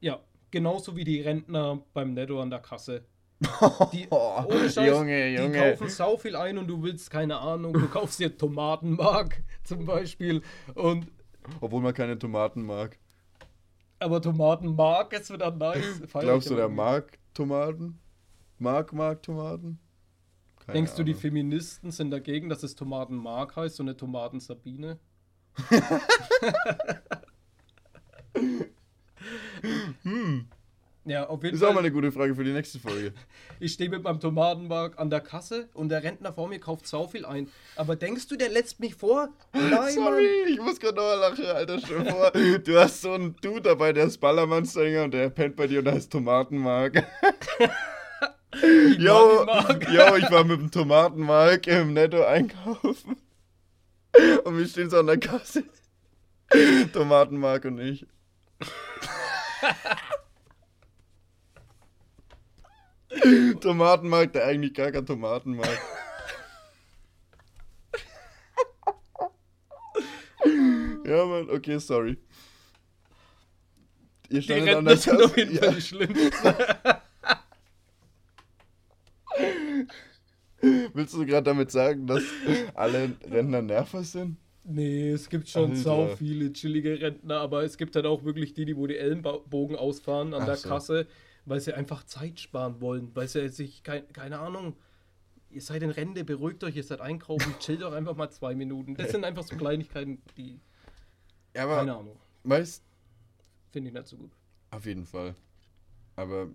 Ja, 0.00 0.20
genauso 0.50 0.96
wie 0.96 1.04
die 1.04 1.20
Rentner 1.20 1.82
beim 1.94 2.14
Netto 2.14 2.40
an 2.40 2.50
der 2.50 2.60
Kasse. 2.60 3.04
Die, 3.92 4.06
Oh, 4.10 4.42
ohne 4.48 4.70
Scheiß, 4.70 4.88
Junge, 4.88 5.30
die 5.30 5.36
Junge. 5.42 5.58
kaufen 5.72 5.88
sau 5.90 6.16
viel 6.16 6.36
ein 6.36 6.56
und 6.56 6.66
du 6.68 6.82
willst, 6.82 7.10
keine 7.10 7.38
Ahnung, 7.38 7.74
du 7.74 7.86
kaufst 7.88 8.18
dir 8.18 8.36
Tomatenmark 8.36 9.42
zum 9.64 9.84
Beispiel. 9.84 10.40
Und, 10.74 11.06
Obwohl 11.60 11.82
man 11.82 11.92
keine 11.94 12.18
Tomaten 12.18 12.62
mag. 12.62 12.98
Aber 13.98 14.20
Tomatenmark 14.22 15.12
ist 15.12 15.32
wieder 15.32 15.50
nice. 15.50 16.02
Feier 16.06 16.22
Glaubst 16.22 16.50
du, 16.50 16.54
aber 16.54 16.62
der 16.62 16.64
irgendwie. 16.64 16.76
mag 16.76 17.18
Tomaten? 17.34 17.98
Mag, 18.58 18.92
mag 18.92 19.22
Tomaten? 19.22 19.78
Keine 20.64 20.74
Denkst 20.74 20.94
du, 20.94 21.04
die 21.04 21.12
Ahnung. 21.12 21.20
Feministen 21.20 21.90
sind 21.90 22.10
dagegen, 22.10 22.48
dass 22.48 22.62
es 22.62 22.74
Tomatenmark 22.74 23.56
heißt 23.56 23.78
und 23.80 23.88
eine 23.88 23.96
Tomaten-Sabine? 23.96 24.98
Ja, 31.06 31.28
auf 31.28 31.42
jeden 31.44 31.54
Ist 31.54 31.62
auch 31.62 31.68
mal 31.68 31.74
Fall. 31.74 31.84
eine 31.84 31.92
gute 31.92 32.10
Frage 32.10 32.34
für 32.34 32.42
die 32.42 32.52
nächste 32.52 32.78
Folge. 32.80 33.12
Ich 33.58 33.72
stehe 33.72 33.88
mit 33.88 34.02
meinem 34.02 34.20
Tomatenmark 34.20 34.98
an 34.98 35.08
der 35.08 35.20
Kasse 35.20 35.70
und 35.72 35.88
der 35.88 36.02
Rentner 36.02 36.30
vor 36.34 36.46
mir 36.46 36.58
kauft 36.58 36.86
sau 36.86 37.06
viel 37.06 37.24
ein. 37.24 37.48
Aber 37.76 37.96
denkst 37.96 38.28
du, 38.28 38.36
der 38.36 38.50
lässt 38.50 38.80
mich 38.80 38.94
vor? 38.94 39.30
Nein, 39.54 39.70
Mann. 39.70 39.90
Sorry, 39.92 40.28
ich 40.48 40.60
muss 40.60 40.78
gerade 40.78 40.96
noch 40.96 41.16
lachen, 41.16 41.46
Alter. 41.46 41.78
Dir 41.78 42.04
vor, 42.04 42.32
du 42.32 42.78
hast 42.78 43.00
so 43.00 43.12
einen 43.12 43.34
Dude 43.36 43.62
dabei, 43.62 43.94
der 43.94 44.06
ist 44.06 44.18
Ballermann-Sänger 44.18 45.04
und 45.04 45.14
der 45.14 45.30
pennt 45.30 45.56
bei 45.56 45.66
dir 45.68 45.78
und 45.78 45.86
da 45.86 45.92
heißt 45.92 46.12
Tomatenmark. 46.12 47.02
Tomatenmark. 48.50 49.88
jo, 49.90 50.16
ich 50.16 50.30
war 50.30 50.44
mit 50.44 50.60
dem 50.60 50.70
Tomatenmark 50.70 51.66
im 51.66 51.94
Netto 51.94 52.24
einkaufen. 52.24 53.16
Und 54.44 54.58
wir 54.58 54.66
stehen 54.66 54.90
so 54.90 54.98
an 54.98 55.06
der 55.06 55.18
Kasse. 55.18 55.64
Tomatenmark 56.92 57.64
und 57.64 57.78
ich. 57.78 58.06
Tomatenmark, 63.60 64.32
der 64.32 64.46
eigentlich 64.46 64.74
gar 64.74 64.90
kein 64.92 65.06
Tomatenmark. 65.06 65.78
ja, 71.04 71.24
Mann, 71.24 71.50
okay, 71.50 71.78
sorry. 71.78 72.18
Ihr 74.28 74.42
standet 74.42 74.76
an 74.76 74.84
der 74.84 74.94
Kasse. 74.96 75.28
Fall 75.28 75.52
Ja. 75.52 75.70
die 75.70 75.80
schlimmsten. 75.80 76.30
Willst 80.94 81.14
du 81.14 81.24
gerade 81.26 81.44
damit 81.44 81.70
sagen, 81.70 82.06
dass 82.06 82.22
alle 82.74 83.12
Rentner 83.30 83.62
Nerver 83.62 84.02
sind? 84.02 84.38
Nee, 84.68 85.10
es 85.12 85.28
gibt 85.28 85.48
schon 85.48 85.70
Alter. 85.70 85.76
sau 85.76 86.08
viele 86.08 86.52
chillige 86.52 87.00
Rentner, 87.00 87.38
aber 87.40 87.62
es 87.62 87.76
gibt 87.76 87.94
halt 87.94 88.04
auch 88.06 88.24
wirklich 88.24 88.52
die, 88.52 88.64
die 88.64 88.76
wo 88.76 88.86
die 88.88 88.96
Ellenbogen 88.96 89.76
ausfahren 89.76 90.34
an 90.34 90.42
Ach 90.42 90.46
der 90.46 90.56
so. 90.56 90.68
Kasse, 90.68 91.06
weil 91.44 91.60
sie 91.60 91.72
einfach 91.74 92.02
Zeit 92.04 92.40
sparen 92.40 92.80
wollen, 92.80 93.10
weil 93.14 93.28
sie 93.28 93.48
sich, 93.48 93.84
kein, 93.84 94.10
keine 94.12 94.40
Ahnung, 94.40 94.74
ihr 95.50 95.62
seid 95.62 95.82
in 95.84 95.90
Rente, 95.90 96.24
beruhigt 96.24 96.64
euch, 96.64 96.74
ihr 96.76 96.82
seid 96.82 97.00
einkaufen, 97.00 97.54
chillt 97.60 97.82
doch 97.82 97.92
einfach 97.92 98.16
mal 98.16 98.28
zwei 98.30 98.56
Minuten. 98.56 98.96
Das 98.96 99.12
sind 99.12 99.24
einfach 99.24 99.44
so 99.44 99.54
Kleinigkeiten, 99.56 100.20
die, 100.36 100.58
Ja, 101.54 101.62
aber 101.62 101.76
keine 101.76 101.96
Ahnung, 101.96 102.16
weißt 102.42 102.82
finde 103.70 103.88
ich 103.90 103.94
nicht 103.94 104.08
so 104.08 104.16
gut. 104.16 104.32
auf 104.70 104.84
jeden 104.84 105.06
Fall. 105.06 105.36
Aber 106.16 106.48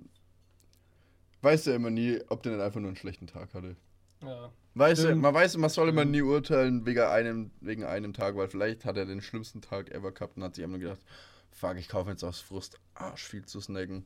weißt 1.43 1.67
du 1.67 1.71
immer 1.71 1.89
nie, 1.91 2.19
ob 2.27 2.43
der 2.43 2.53
nicht 2.53 2.61
einfach 2.61 2.79
nur 2.81 2.89
einen 2.89 2.97
schlechten 2.97 3.27
Tag 3.27 3.53
hatte. 3.53 3.77
Ja. 4.21 4.51
Weißt 4.73 5.03
du, 5.03 5.07
Stimmt. 5.07 5.21
man 5.21 5.33
weiß, 5.33 5.57
man 5.57 5.69
soll 5.69 5.89
immer 5.89 6.05
nie 6.05 6.21
urteilen 6.21 6.85
wegen 6.85 7.01
einem, 7.01 7.51
wegen 7.59 7.83
einem 7.83 8.13
Tag, 8.13 8.37
weil 8.37 8.47
vielleicht 8.47 8.85
hat 8.85 8.95
er 8.95 9.05
den 9.05 9.21
schlimmsten 9.21 9.61
Tag 9.61 9.91
ever 9.91 10.11
gehabt 10.11 10.37
und 10.37 10.43
hat 10.43 10.55
sich 10.55 10.63
einfach 10.63 10.77
nur 10.77 10.89
gedacht, 10.89 11.05
fuck, 11.51 11.75
ich 11.77 11.89
kaufe 11.89 12.09
jetzt 12.09 12.23
aus 12.23 12.39
Frust 12.39 12.79
Arsch 12.93 13.23
viel 13.23 13.45
zu 13.45 13.59
snacken. 13.59 14.05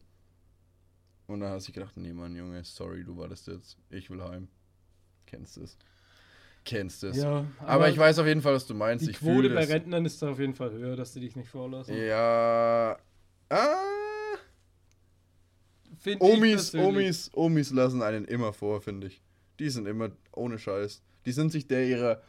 Und 1.27 1.39
dann 1.39 1.51
hat 1.51 1.61
sich 1.61 1.73
gedacht, 1.73 1.97
nee, 1.97 2.13
Mann, 2.13 2.35
Junge, 2.35 2.63
sorry, 2.63 3.03
du 3.03 3.17
wartest 3.17 3.47
jetzt. 3.47 3.77
Ich 3.89 4.09
will 4.09 4.23
heim. 4.23 4.47
Kennst 5.25 5.57
es. 5.57 5.77
Kennst 6.63 7.03
es. 7.03 7.17
Ja, 7.17 7.45
aber, 7.59 7.89
ich 7.89 7.97
weiß 7.97 8.17
auf 8.19 8.25
jeden 8.25 8.41
Fall, 8.41 8.55
was 8.55 8.65
du 8.65 8.73
meinst. 8.73 9.05
Die 9.05 9.11
ich 9.11 9.19
Quote 9.19 9.49
bei. 9.49 9.65
Rentnern 9.65 10.03
ist 10.05 10.21
da 10.21 10.31
auf 10.31 10.39
jeden 10.39 10.55
Fall 10.55 10.71
höher, 10.71 10.95
dass 10.95 11.13
sie 11.13 11.19
dich 11.19 11.35
nicht 11.35 11.49
vorlassen. 11.49 11.95
Ja. 11.95 12.97
Ah. 13.49 13.75
Finde 15.99 16.25
ich. 16.25 16.75
Omis, 16.75 17.31
Omis 17.33 17.71
lassen 17.71 18.01
einen 18.01 18.25
immer 18.25 18.51
vor, 18.51 18.81
finde 18.81 19.07
ich. 19.07 19.21
Die 19.59 19.69
sind 19.69 19.87
immer 19.87 20.11
ohne 20.31 20.59
Scheiß. 20.59 21.01
Die 21.25 21.31
sind 21.31 21.51
sich 21.51 21.67
der 21.67 21.87
ihrer 21.87 22.21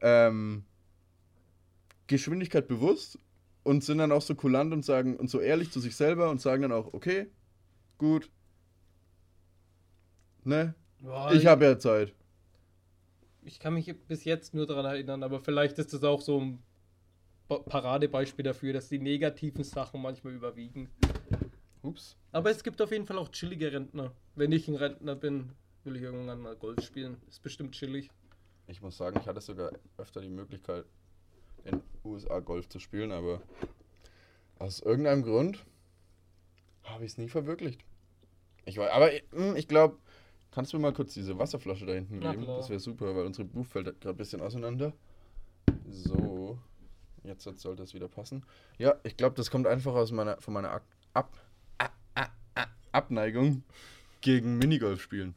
ähm, 0.00 0.64
Geschwindigkeit 2.06 2.68
bewusst 2.68 3.18
und 3.62 3.84
sind 3.84 3.98
dann 3.98 4.12
auch 4.12 4.22
so 4.22 4.34
kulant 4.34 4.72
und 4.72 4.84
sagen 4.84 5.16
und 5.16 5.30
so 5.30 5.40
ehrlich 5.40 5.70
zu 5.70 5.80
sich 5.80 5.96
selber 5.96 6.30
und 6.30 6.40
sagen 6.40 6.62
dann 6.62 6.72
auch, 6.72 6.92
okay, 6.92 7.28
gut. 7.98 8.30
Ne? 10.44 10.74
Boah, 11.00 11.32
Ich 11.32 11.46
habe 11.46 11.64
ja 11.64 11.78
Zeit. 11.78 12.12
Ich 13.44 13.58
kann 13.58 13.74
mich 13.74 13.92
bis 14.06 14.24
jetzt 14.24 14.54
nur 14.54 14.66
daran 14.66 14.84
erinnern, 14.84 15.22
aber 15.22 15.40
vielleicht 15.40 15.78
ist 15.78 15.92
das 15.92 16.04
auch 16.04 16.20
so 16.20 16.40
ein 16.40 16.62
Paradebeispiel 17.48 18.44
dafür, 18.44 18.72
dass 18.72 18.88
die 18.88 18.98
negativen 18.98 19.64
Sachen 19.64 20.00
manchmal 20.00 20.34
überwiegen. 20.34 20.88
Ups. 21.82 22.16
Aber 22.30 22.50
es 22.50 22.62
gibt 22.62 22.80
auf 22.80 22.92
jeden 22.92 23.06
Fall 23.06 23.18
auch 23.18 23.28
chillige 23.30 23.72
Rentner. 23.72 24.12
Wenn 24.36 24.52
ich 24.52 24.68
ein 24.68 24.76
Rentner 24.76 25.16
bin, 25.16 25.50
will 25.84 25.96
ich 25.96 26.02
irgendwann 26.02 26.40
mal 26.40 26.56
Golf 26.56 26.82
spielen. 26.84 27.16
Ist 27.28 27.42
bestimmt 27.42 27.74
chillig. 27.74 28.10
Ich 28.66 28.80
muss 28.80 28.96
sagen, 28.96 29.18
ich 29.20 29.26
hatte 29.26 29.40
sogar 29.40 29.72
öfter 29.98 30.20
die 30.20 30.28
Möglichkeit, 30.28 30.84
in 31.64 31.82
USA 32.04 32.40
Golf 32.40 32.68
zu 32.68 32.78
spielen, 32.78 33.12
aber 33.12 33.40
aus 34.58 34.80
irgendeinem 34.80 35.22
Grund 35.22 35.64
habe 36.84 37.04
ich 37.04 37.12
es 37.12 37.18
nie 37.18 37.28
verwirklicht. 37.28 37.84
Ich 38.64 38.76
war, 38.78 38.90
aber 38.92 39.10
hm, 39.32 39.56
ich 39.56 39.66
glaube, 39.68 39.98
kannst 40.52 40.72
du 40.72 40.76
mir 40.76 40.82
mal 40.82 40.92
kurz 40.92 41.14
diese 41.14 41.38
Wasserflasche 41.38 41.86
da 41.86 41.92
hinten 41.92 42.20
geben? 42.20 42.46
Das 42.46 42.68
wäre 42.70 42.80
super, 42.80 43.14
weil 43.16 43.26
unsere 43.26 43.46
Buch 43.46 43.66
fällt 43.66 43.86
gerade 44.00 44.10
ein 44.10 44.16
bisschen 44.16 44.40
auseinander. 44.40 44.92
So, 45.88 46.58
jetzt 47.24 47.44
sollte 47.44 47.82
es 47.82 47.94
wieder 47.94 48.08
passen. 48.08 48.44
Ja, 48.78 48.94
ich 49.02 49.16
glaube, 49.16 49.34
das 49.36 49.50
kommt 49.50 49.66
einfach 49.66 49.94
aus 49.94 50.12
meiner, 50.12 50.40
von 50.40 50.54
meiner 50.54 50.70
Ab, 50.70 50.84
Ab, 51.14 51.36
A- 51.78 51.90
A- 52.14 52.30
A- 52.54 52.66
Abneigung 52.92 53.64
gegen 54.20 54.58
Minigolf 54.58 55.00
spielen. 55.02 55.34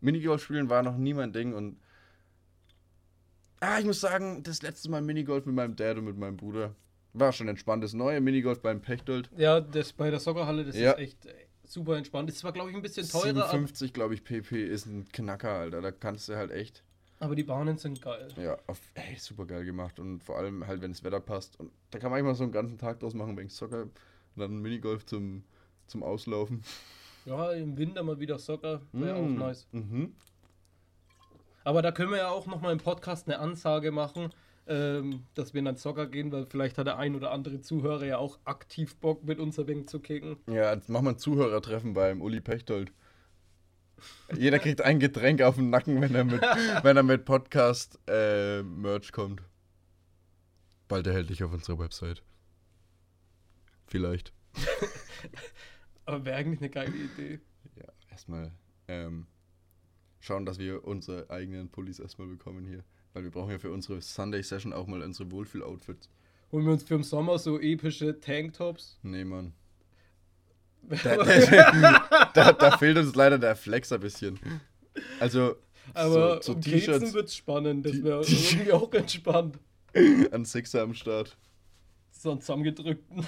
Minigolf 0.00 0.42
spielen 0.42 0.68
war 0.70 0.82
noch 0.82 0.96
nie 0.96 1.14
mein 1.14 1.32
Ding 1.32 1.54
und 1.54 1.76
ah, 3.60 3.78
ich 3.78 3.84
muss 3.86 4.00
sagen, 4.00 4.42
das 4.42 4.62
letzte 4.62 4.90
Mal 4.90 5.00
Minigolf 5.02 5.46
mit 5.46 5.54
meinem 5.54 5.76
Dad 5.76 5.96
und 5.98 6.04
mit 6.04 6.18
meinem 6.18 6.36
Bruder 6.36 6.74
war 7.12 7.32
schon 7.32 7.48
entspannt. 7.48 7.82
Das 7.84 7.92
neue 7.92 8.20
Minigolf 8.20 8.60
beim 8.60 8.80
Pechtold. 8.82 9.30
Ja, 9.36 9.60
das 9.60 9.92
bei 9.92 10.10
der 10.10 10.20
Soccerhalle, 10.20 10.64
das 10.64 10.76
Ja. 10.76 10.92
ist 10.92 10.98
echt 10.98 11.26
äh, 11.26 11.34
super 11.64 11.96
entspannt. 11.96 12.28
Das 12.28 12.42
war, 12.44 12.52
glaube 12.52 12.70
ich, 12.70 12.76
ein 12.76 12.82
bisschen 12.82 13.08
teurer, 13.08 13.44
ab- 13.44 13.50
57, 13.52 13.92
glaube 13.92 14.14
ich, 14.14 14.24
PP 14.24 14.66
ist 14.66 14.86
ein 14.86 15.08
Knacker, 15.12 15.50
Alter. 15.50 15.80
Da 15.80 15.92
kannst 15.92 16.28
du 16.28 16.34
halt 16.36 16.50
echt, 16.50 16.82
aber 17.20 17.36
die 17.36 17.44
Bahnen 17.44 17.78
sind 17.78 18.02
geil. 18.02 18.28
ja, 18.36 18.58
auf, 18.66 18.80
ey, 18.94 19.16
super 19.16 19.46
geil 19.46 19.64
gemacht. 19.64 19.98
Und 20.00 20.22
vor 20.24 20.36
allem 20.38 20.66
halt, 20.66 20.82
wenn 20.82 20.90
das 20.92 21.04
Wetter 21.04 21.20
passt. 21.20 21.58
Und 21.60 21.70
da 21.90 21.98
kann 21.98 22.10
man 22.10 22.18
manchmal 22.20 22.34
so 22.34 22.42
einen 22.42 22.52
ganzen 22.52 22.78
Tag 22.78 23.00
draus 23.00 23.14
machen, 23.14 23.38
wegen 23.38 23.48
Soccer 23.48 23.82
und 23.84 23.92
dann 24.36 24.58
Minigolf 24.60 25.06
zum, 25.06 25.44
zum 25.86 26.02
Auslaufen. 26.02 26.62
Ja, 27.24 27.52
im 27.52 27.76
Winter 27.78 28.02
mal 28.02 28.20
wieder 28.20 28.38
Soccer, 28.38 28.82
wäre 28.92 29.20
Mm, 29.20 29.24
auch 29.24 29.46
nice. 29.46 29.66
Mhm. 29.72 30.14
Aber 31.64 31.80
da 31.80 31.92
können 31.92 32.10
wir 32.10 32.18
ja 32.18 32.28
auch 32.28 32.46
nochmal 32.46 32.72
im 32.72 32.78
Podcast 32.78 33.26
eine 33.26 33.38
Ansage 33.38 33.90
machen, 33.90 34.30
ähm, 34.66 35.24
dass 35.34 35.54
wir 35.54 35.60
in 35.60 35.64
den 35.64 35.76
Soccer 35.76 36.06
gehen, 36.06 36.30
weil 36.32 36.46
vielleicht 36.46 36.76
hat 36.76 36.86
der 36.86 36.98
ein 36.98 37.14
oder 37.14 37.30
andere 37.30 37.60
Zuhörer 37.60 38.04
ja 38.04 38.18
auch 38.18 38.38
aktiv 38.44 38.96
Bock, 38.96 39.24
mit 39.24 39.38
uns 39.38 39.58
ein 39.58 39.66
wenig 39.66 39.88
zu 39.88 40.00
kicken. 40.00 40.36
Ja, 40.46 40.74
jetzt 40.74 40.88
machen 40.90 41.06
wir 41.06 41.10
ein 41.12 41.18
Zuhörertreffen 41.18 41.94
beim 41.94 42.20
Uli 42.20 42.40
Pechtold. 42.40 42.92
Jeder 44.36 44.58
kriegt 44.58 44.82
ein 44.82 44.98
Getränk 45.00 45.40
auf 45.40 45.54
den 45.54 45.70
Nacken, 45.70 46.00
wenn 46.02 46.14
er 46.14 46.24
mit, 46.24 46.42
wenn 46.82 46.96
er 46.96 47.02
mit 47.02 47.24
Podcast 47.24 47.98
äh, 48.06 48.62
Merch 48.62 49.12
kommt. 49.12 49.42
Bald 50.88 51.06
erhältlich 51.06 51.42
auf 51.42 51.52
unserer 51.52 51.78
Website. 51.78 52.22
Vielleicht. 53.86 54.34
Aber 56.06 56.24
wäre 56.24 56.36
eigentlich 56.36 56.60
eine 56.60 56.70
geile 56.70 56.94
Idee. 56.94 57.40
Ja, 57.76 57.86
erstmal 58.10 58.52
ähm, 58.88 59.26
schauen, 60.20 60.46
dass 60.46 60.58
wir 60.58 60.84
unsere 60.84 61.30
eigenen 61.30 61.68
Pullis 61.68 61.98
erstmal 61.98 62.28
bekommen 62.28 62.66
hier. 62.66 62.84
Weil 63.12 63.22
wir 63.24 63.30
brauchen 63.30 63.50
ja 63.50 63.58
für 63.58 63.70
unsere 63.70 64.00
Sunday 64.02 64.42
Session 64.42 64.72
auch 64.72 64.86
mal 64.86 65.02
unsere 65.02 65.30
Wohlfühl-Outfits. 65.30 66.08
Holen 66.50 66.66
wir 66.66 66.72
uns 66.72 66.82
für 66.82 66.94
den 66.94 67.04
Sommer 67.04 67.38
so 67.38 67.60
epische 67.60 68.20
Tanktops. 68.20 68.98
Nee, 69.02 69.24
Mann. 69.24 69.54
Da, 71.02 71.16
da, 71.16 72.28
da, 72.34 72.52
da 72.52 72.76
fehlt 72.76 72.98
uns 72.98 73.14
leider 73.14 73.38
der 73.38 73.56
Flex 73.56 73.90
ein 73.90 74.00
bisschen. 74.00 74.38
Also, 75.18 75.56
Aber 75.94 76.36
so, 76.36 76.42
so 76.42 76.52
um 76.52 76.60
Keksen 76.60 76.78
T-Shirts 76.80 77.14
wird 77.14 77.28
es 77.28 77.36
spannend. 77.36 77.86
Das 77.86 78.02
wäre 78.02 78.20
irgendwie 78.26 78.72
auch 78.72 78.92
entspannt. 78.92 79.58
an 80.30 80.44
Sixer 80.44 80.82
am 80.82 80.92
Start. 80.92 81.38
So 82.10 82.32
einen 82.32 82.40
zusammengedrückten. 82.40 83.26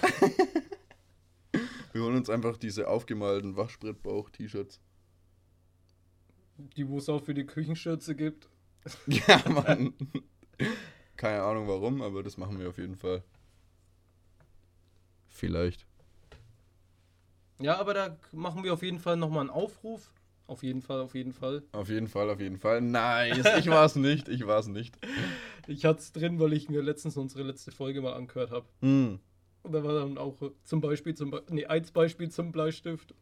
Wir 1.97 2.03
holen 2.03 2.17
uns 2.17 2.29
einfach 2.29 2.59
diese 2.59 2.89
aufgemalten 2.89 3.57
Wachspritbauch-T-Shirts. 3.57 4.83
Die, 6.59 6.87
wo 6.87 6.99
es 6.99 7.09
auch 7.09 7.25
für 7.25 7.33
die 7.33 7.47
Küchenschürze 7.47 8.15
gibt. 8.15 8.51
Ja, 9.07 9.43
Mann. 9.49 9.95
Keine 11.17 11.43
Ahnung 11.43 11.67
warum, 11.67 12.03
aber 12.03 12.23
das 12.23 12.37
machen 12.37 12.61
wir 12.61 12.69
auf 12.69 12.77
jeden 12.77 12.97
Fall. 12.97 13.25
Vielleicht. 15.27 15.87
Ja, 17.61 17.79
aber 17.79 17.95
da 17.95 18.19
machen 18.31 18.63
wir 18.63 18.75
auf 18.75 18.83
jeden 18.83 19.01
Fall 19.01 19.17
nochmal 19.17 19.41
einen 19.41 19.51
Aufruf. 19.51 20.13
Auf 20.47 20.63
jeden 20.63 20.83
Fall, 20.83 21.01
auf 21.01 21.15
jeden 21.15 21.33
Fall. 21.33 21.63
Auf 21.73 21.89
jeden 21.89 22.09
Fall, 22.09 22.29
auf 22.29 22.41
jeden 22.41 22.59
Fall. 22.59 22.83
Nice. 22.83 23.45
Ich 23.59 23.69
war 23.69 23.87
es 23.87 23.97
nicht. 23.97 24.29
Ich 24.29 24.47
war 24.47 24.59
es 24.59 24.69
nicht. 24.69 24.99
Ich 25.67 25.87
hatte 25.87 26.01
es 26.01 26.13
drin, 26.13 26.39
weil 26.39 26.53
ich 26.53 26.69
mir 26.69 26.83
letztens 26.83 27.17
unsere 27.17 27.43
letzte 27.43 27.73
Folge 27.73 28.03
mal 28.03 28.13
angehört 28.13 28.51
habe. 28.51 28.67
Hm. 28.83 29.19
Und 29.67 29.73
da 29.73 29.83
war 29.83 29.95
dann 29.95 30.17
auch 30.17 30.41
äh, 30.43 30.51
zum 30.63 30.81
Beispiel, 30.81 31.15
zum 31.17 31.33
Be 31.33 31.43
nee, 31.51 31.67
als 31.67 31.91
Beispiel 31.91 32.31
zum 32.31 32.53
Bleistift. 32.53 33.15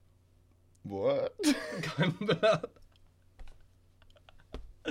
What? 0.83 1.33
Kein 1.83 2.12
Blatt. 2.18 2.70
Ja, 4.87 4.90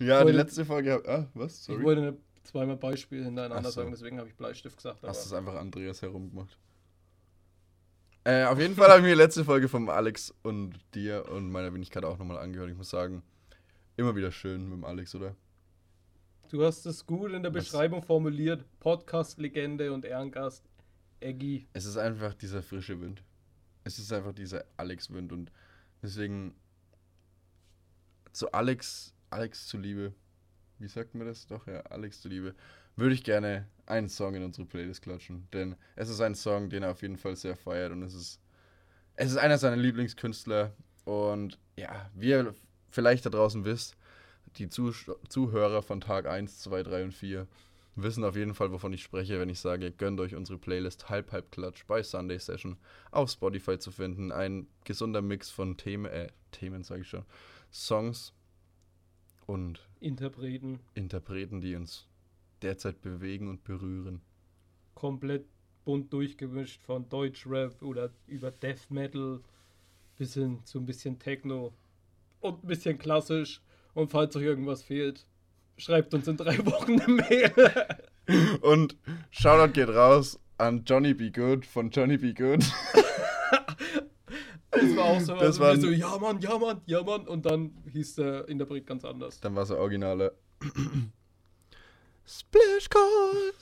die 0.00 0.08
Wollte- 0.10 0.32
letzte 0.32 0.64
Folge. 0.64 1.00
Ah, 1.06 1.28
was? 1.34 1.58
Ich 1.60 1.64
Sorry. 1.66 1.84
wollte 1.84 2.00
nicht 2.02 2.18
zweimal 2.42 2.76
Beispiel 2.76 3.24
hintereinander 3.24 3.70
so. 3.70 3.80
sagen, 3.80 3.92
deswegen 3.92 4.18
habe 4.18 4.28
ich 4.28 4.34
Bleistift 4.34 4.76
gesagt. 4.76 5.04
Hast 5.04 5.24
es 5.24 5.32
einfach 5.32 5.54
Andreas 5.54 6.02
herumgemacht. 6.02 6.58
Äh, 8.24 8.44
auf 8.44 8.58
jeden 8.58 8.74
Fall 8.74 8.88
habe 8.88 8.98
ich 8.98 9.04
mir 9.04 9.10
die 9.10 9.20
letzte 9.22 9.44
Folge 9.44 9.68
vom 9.68 9.88
Alex 9.88 10.34
und 10.42 10.74
dir 10.94 11.28
und 11.30 11.50
meiner 11.52 11.72
Wenigkeit 11.72 12.04
auch 12.04 12.18
nochmal 12.18 12.38
angehört. 12.38 12.70
Ich 12.70 12.76
muss 12.76 12.90
sagen, 12.90 13.22
immer 13.96 14.16
wieder 14.16 14.32
schön 14.32 14.64
mit 14.64 14.72
dem 14.78 14.84
Alex, 14.84 15.14
oder? 15.14 15.36
du 16.50 16.62
hast 16.62 16.84
es 16.84 17.06
gut 17.06 17.32
in 17.32 17.42
der 17.42 17.54
Was? 17.54 17.64
Beschreibung 17.64 18.02
formuliert. 18.02 18.66
Podcast-Legende 18.80 19.90
und 19.92 20.04
Ehrengast. 20.04 20.68
Eggy. 21.22 21.66
Es 21.72 21.84
ist 21.84 21.96
einfach 21.96 22.34
dieser 22.34 22.62
frische 22.62 23.00
Wind. 23.00 23.22
Es 23.84 23.98
ist 23.98 24.12
einfach 24.12 24.32
dieser 24.32 24.64
Alex-Wind 24.76 25.32
und 25.32 25.50
deswegen 26.02 26.54
zu 28.32 28.50
Alex, 28.52 29.14
Alex 29.30 29.66
zuliebe, 29.66 30.14
wie 30.78 30.88
sagt 30.88 31.14
man 31.14 31.26
das 31.26 31.46
doch? 31.46 31.66
Ja, 31.66 31.80
Alex 31.82 32.20
zuliebe, 32.20 32.54
würde 32.96 33.14
ich 33.14 33.24
gerne 33.24 33.66
einen 33.86 34.08
Song 34.08 34.34
in 34.34 34.42
unsere 34.42 34.66
Playlist 34.66 35.02
klatschen, 35.02 35.48
denn 35.52 35.76
es 35.96 36.08
ist 36.08 36.20
ein 36.20 36.34
Song, 36.34 36.70
den 36.70 36.82
er 36.82 36.92
auf 36.92 37.02
jeden 37.02 37.16
Fall 37.16 37.36
sehr 37.36 37.56
feiert 37.56 37.92
und 37.92 38.02
es 38.02 38.14
ist, 38.14 38.40
es 39.16 39.32
ist 39.32 39.36
einer 39.38 39.58
seiner 39.58 39.76
Lieblingskünstler 39.76 40.72
und 41.04 41.58
ja, 41.76 42.10
wie 42.14 42.30
ihr 42.30 42.54
vielleicht 42.90 43.26
da 43.26 43.30
draußen 43.30 43.64
wisst, 43.64 43.96
die 44.56 44.68
Zuh 44.68 44.92
Zuhörer 45.28 45.82
von 45.82 46.00
Tag 46.00 46.26
1, 46.26 46.60
2, 46.60 46.82
3 46.82 47.04
und 47.04 47.12
4 47.12 47.46
wissen 47.94 48.24
auf 48.24 48.36
jeden 48.36 48.54
Fall, 48.54 48.72
wovon 48.72 48.92
ich 48.92 49.02
spreche, 49.02 49.38
wenn 49.38 49.48
ich 49.48 49.60
sage, 49.60 49.92
gönnt 49.92 50.20
euch 50.20 50.34
unsere 50.34 50.58
Playlist 50.58 51.08
Halb 51.08 51.32
Halb 51.32 51.50
Klatsch 51.52 51.84
bei 51.86 52.02
Sunday 52.02 52.38
Session 52.38 52.76
auf 53.10 53.30
Spotify 53.30 53.78
zu 53.78 53.90
finden. 53.90 54.32
Ein 54.32 54.66
gesunder 54.84 55.22
Mix 55.22 55.50
von 55.50 55.76
Themen, 55.76 56.06
äh, 56.06 56.28
Themen 56.50 56.82
sage 56.82 57.02
ich 57.02 57.08
schon, 57.08 57.24
Songs 57.72 58.32
und 59.46 59.86
Interpreten. 60.00 60.80
Interpreten, 60.94 61.60
die 61.60 61.74
uns 61.76 62.06
derzeit 62.62 63.02
bewegen 63.02 63.48
und 63.48 63.64
berühren. 63.64 64.20
Komplett 64.94 65.46
bunt 65.84 66.12
durchgemischt 66.12 66.82
von 66.82 67.08
Deutschrap 67.08 67.82
oder 67.82 68.10
über 68.26 68.50
Death 68.50 68.90
Metal 68.90 69.40
bis 70.16 70.34
hin 70.34 70.60
zu 70.64 70.78
ein 70.78 70.86
bisschen 70.86 71.18
Techno 71.18 71.72
und 72.40 72.62
ein 72.62 72.66
bisschen 72.66 72.98
klassisch. 72.98 73.60
Und 73.94 74.10
falls 74.10 74.36
euch 74.36 74.44
irgendwas 74.44 74.82
fehlt, 74.82 75.26
schreibt 75.76 76.14
uns 76.14 76.28
in 76.28 76.36
drei 76.36 76.58
Wochen 76.66 77.00
eine 77.00 77.12
Mail. 77.12 77.52
Und 78.62 78.96
Shoutout 79.30 79.72
geht 79.72 79.88
raus 79.88 80.38
an 80.58 80.84
Johnny 80.84 81.14
Be 81.14 81.30
Good 81.32 81.66
von 81.66 81.90
Johnny 81.90 82.16
Be 82.18 82.32
Good. 82.34 82.64
Das 84.70 84.96
war 84.96 85.04
auch 85.04 85.20
so, 85.20 85.34
Das 85.36 85.60
also 85.60 85.88
so, 85.88 85.92
ja 85.92 86.16
Mann, 86.18 86.40
ja 86.40 86.56
Mann, 86.58 86.80
ja 86.86 87.02
Mann. 87.02 87.26
Und 87.28 87.44
dann 87.46 87.72
hieß 87.92 88.14
der 88.16 88.48
Interpret 88.48 88.86
ganz 88.86 89.04
anders. 89.04 89.40
Dann 89.40 89.54
war 89.54 89.64
es 89.64 89.68
der 89.68 89.78
originale 89.78 90.34
Splash 92.26 92.88
Call. 92.88 93.52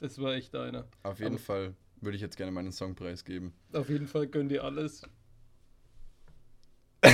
Das 0.00 0.18
war 0.20 0.34
echt 0.34 0.54
einer. 0.54 0.86
Auf 1.02 1.18
jeden 1.18 1.34
Aber- 1.34 1.42
Fall 1.42 1.74
würde 2.00 2.14
ich 2.16 2.22
jetzt 2.22 2.36
gerne 2.36 2.52
meinen 2.52 2.70
Songpreis 2.72 3.24
geben. 3.24 3.52
Auf 3.72 3.88
jeden 3.88 4.06
Fall 4.06 4.28
gönnt 4.28 4.52
ihr 4.52 4.62
alles. 4.64 5.02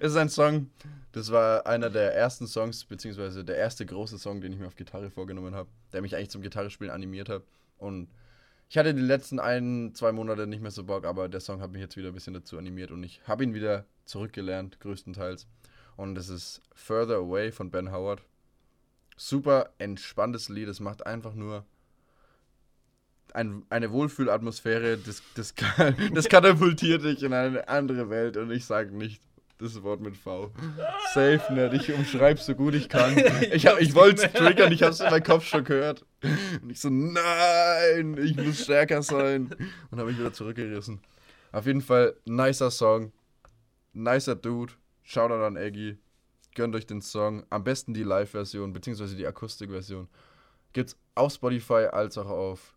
Es 0.00 0.12
ist 0.12 0.16
ein 0.16 0.28
Song, 0.30 0.70
das 1.16 1.32
war 1.32 1.66
einer 1.66 1.88
der 1.88 2.14
ersten 2.14 2.46
Songs, 2.46 2.84
beziehungsweise 2.84 3.42
der 3.42 3.56
erste 3.56 3.86
große 3.86 4.18
Song, 4.18 4.42
den 4.42 4.52
ich 4.52 4.58
mir 4.58 4.66
auf 4.66 4.76
Gitarre 4.76 5.08
vorgenommen 5.08 5.54
habe, 5.54 5.70
der 5.94 6.02
mich 6.02 6.14
eigentlich 6.14 6.28
zum 6.28 6.42
Gitarrespielen 6.42 6.92
animiert 6.92 7.30
hat. 7.30 7.42
Und 7.78 8.10
ich 8.68 8.76
hatte 8.76 8.92
die 8.92 9.00
letzten 9.00 9.40
ein, 9.40 9.92
zwei 9.94 10.12
Monate 10.12 10.46
nicht 10.46 10.60
mehr 10.60 10.70
so 10.70 10.84
Bock, 10.84 11.06
aber 11.06 11.30
der 11.30 11.40
Song 11.40 11.62
hat 11.62 11.72
mich 11.72 11.80
jetzt 11.80 11.96
wieder 11.96 12.08
ein 12.08 12.14
bisschen 12.14 12.34
dazu 12.34 12.58
animiert 12.58 12.90
und 12.90 13.02
ich 13.02 13.22
habe 13.26 13.44
ihn 13.44 13.54
wieder 13.54 13.86
zurückgelernt, 14.04 14.78
größtenteils. 14.80 15.46
Und 15.96 16.18
es 16.18 16.28
ist 16.28 16.60
Further 16.74 17.16
Away 17.16 17.50
von 17.50 17.70
Ben 17.70 17.92
Howard. 17.92 18.22
Super 19.16 19.70
entspanntes 19.78 20.50
Lied, 20.50 20.68
es 20.68 20.80
macht 20.80 21.06
einfach 21.06 21.32
nur 21.32 21.64
ein, 23.32 23.64
eine 23.70 23.90
Wohlfühlatmosphäre, 23.90 24.98
das, 24.98 25.22
das, 25.34 25.54
das 26.14 26.28
katapultiert 26.28 27.04
dich 27.04 27.22
in 27.22 27.32
eine 27.32 27.68
andere 27.68 28.10
Welt 28.10 28.36
und 28.36 28.50
ich 28.50 28.66
sage 28.66 28.94
nicht 28.94 29.22
das 29.58 29.82
Wort 29.82 30.00
mit 30.00 30.16
V. 30.16 30.50
Safe 31.14 31.40
nicht, 31.52 31.88
ich 31.88 31.94
umschreibe 31.94 32.40
so 32.40 32.54
gut 32.54 32.74
ich 32.74 32.88
kann. 32.88 33.16
Ich, 33.52 33.66
hab- 33.66 33.80
ich 33.80 33.94
wollte 33.94 34.26
es 34.26 34.32
triggern, 34.32 34.72
ich 34.72 34.82
habe 34.82 34.92
es 34.92 35.00
in 35.00 35.10
meinem 35.10 35.22
Kopf 35.22 35.44
schon 35.46 35.64
gehört. 35.64 36.04
Und 36.62 36.70
ich 36.70 36.80
so, 36.80 36.88
nein, 36.90 38.16
ich 38.18 38.36
muss 38.36 38.64
stärker 38.64 39.02
sein. 39.02 39.54
Und 39.90 39.98
habe 39.98 40.10
mich 40.10 40.18
wieder 40.18 40.32
zurückgerissen. 40.32 41.00
Auf 41.52 41.66
jeden 41.66 41.80
Fall, 41.80 42.16
nicer 42.26 42.70
Song, 42.70 43.12
nicer 43.92 44.34
Dude. 44.34 44.72
Shoutout 45.02 45.44
an 45.44 45.56
Eggy. 45.56 45.96
Gönnt 46.54 46.74
euch 46.74 46.86
den 46.86 47.00
Song. 47.00 47.44
Am 47.48 47.62
besten 47.64 47.94
die 47.94 48.02
Live-Version, 48.02 48.72
beziehungsweise 48.72 49.14
die 49.16 49.26
Akustikversion. 49.26 50.08
Gibt's 50.72 50.96
auf 51.14 51.32
Spotify 51.32 51.86
als 51.92 52.18
auch 52.18 52.28
auf 52.28 52.74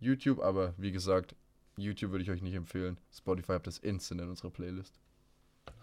YouTube, 0.00 0.40
aber 0.40 0.74
wie 0.76 0.90
gesagt, 0.92 1.34
YouTube 1.76 2.10
würde 2.10 2.24
ich 2.24 2.30
euch 2.30 2.42
nicht 2.42 2.54
empfehlen. 2.54 2.98
Spotify 3.16 3.52
habt 3.52 3.66
das 3.68 3.78
instant 3.78 4.20
in 4.20 4.28
unserer 4.28 4.50
Playlist. 4.50 4.98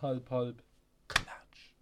Halb, 0.01 0.29
halb. 0.29 0.63
Klatsch. 1.07 1.73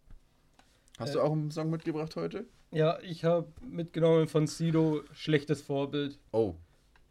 Hast 1.00 1.10
Äh, 1.12 1.13
du 1.13 1.22
auch 1.22 1.32
einen 1.32 1.52
Song 1.52 1.70
mitgebracht 1.70 2.16
heute? 2.16 2.46
Ja, 2.72 3.00
ich 3.02 3.24
habe 3.24 3.52
mitgenommen 3.62 4.28
von 4.28 4.48
Sido 4.48 5.04
schlechtes 5.13 5.62
Vorbild. 5.62 6.20
Oh. 6.32 6.56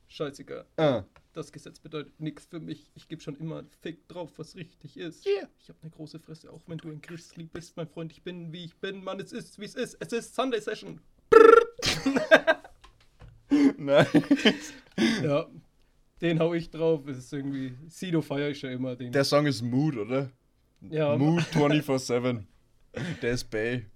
Scheißegal. 0.08 0.66
Ah. 0.76 1.04
Das 1.34 1.50
Gesetz 1.52 1.78
bedeutet 1.78 2.20
nichts 2.20 2.44
für 2.44 2.60
mich. 2.60 2.90
Ich 2.94 3.08
gebe 3.08 3.22
schon 3.22 3.36
immer 3.36 3.64
Fick 3.80 4.06
drauf, 4.08 4.32
was 4.36 4.54
richtig 4.54 4.98
ist. 4.98 5.24
Yeah. 5.24 5.48
Ich 5.60 5.68
habe 5.70 5.78
eine 5.82 5.90
große 5.90 6.18
Fresse, 6.18 6.50
auch 6.52 6.60
wenn 6.66 6.76
du 6.78 6.90
ein 6.90 7.00
Christlieb 7.00 7.52
bist, 7.54 7.76
mein 7.76 7.86
Freund. 7.88 8.12
Ich 8.12 8.22
bin, 8.22 8.52
wie 8.52 8.64
ich 8.66 8.76
bin. 8.76 9.02
Mann, 9.02 9.18
es 9.18 9.32
ist, 9.32 9.58
wie 9.58 9.64
es 9.64 9.74
ist. 9.74 9.96
Es 10.00 10.12
ist 10.12 10.34
Sunday 10.34 10.60
Session. 10.60 11.00
Nein. 13.78 14.06
Ja, 15.22 15.46
den 16.20 16.38
hau 16.38 16.52
ich 16.52 16.68
drauf. 16.70 17.06
Es 17.06 17.16
ist 17.16 17.32
irgendwie. 17.32 17.72
Sido 17.88 18.20
feiere 18.20 18.50
ich 18.50 18.58
schon 18.60 18.70
immer. 18.70 18.94
Den. 18.94 19.10
Der 19.10 19.24
Song 19.24 19.46
ist 19.46 19.62
Mood, 19.62 19.96
oder? 19.96 20.30
Ja, 20.90 21.16
Mood 21.16 21.42
24-7. 21.52 22.44
Der 23.22 23.32
ist 23.32 23.44
Bay. 23.50 23.86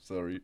Sorry. 0.00 0.40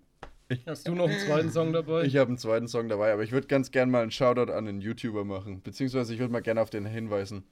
Hast 0.67 0.87
du 0.87 0.95
noch 0.95 1.09
einen 1.09 1.19
zweiten 1.19 1.51
Song 1.51 1.73
dabei? 1.73 2.05
Ich 2.05 2.17
habe 2.17 2.29
einen 2.29 2.37
zweiten 2.39 2.69
Song 2.69 2.89
dabei, 2.89 3.13
aber 3.13 3.23
ich 3.23 3.33
würde 3.33 3.47
ganz 3.47 3.71
gern 3.71 3.91
mal 3.91 4.03
einen 4.03 4.11
Shoutout 4.11 4.53
an 4.53 4.67
den 4.67 4.81
YouTuber 4.81 5.25
machen. 5.25 5.63
Beziehungsweise 5.63 6.13
ich 6.13 6.21
würde 6.21 6.33
mal 6.33 6.43
gerne 6.43 6.61
auf 6.61 6.69
den 6.71 6.85
hinweisen. 6.85 7.45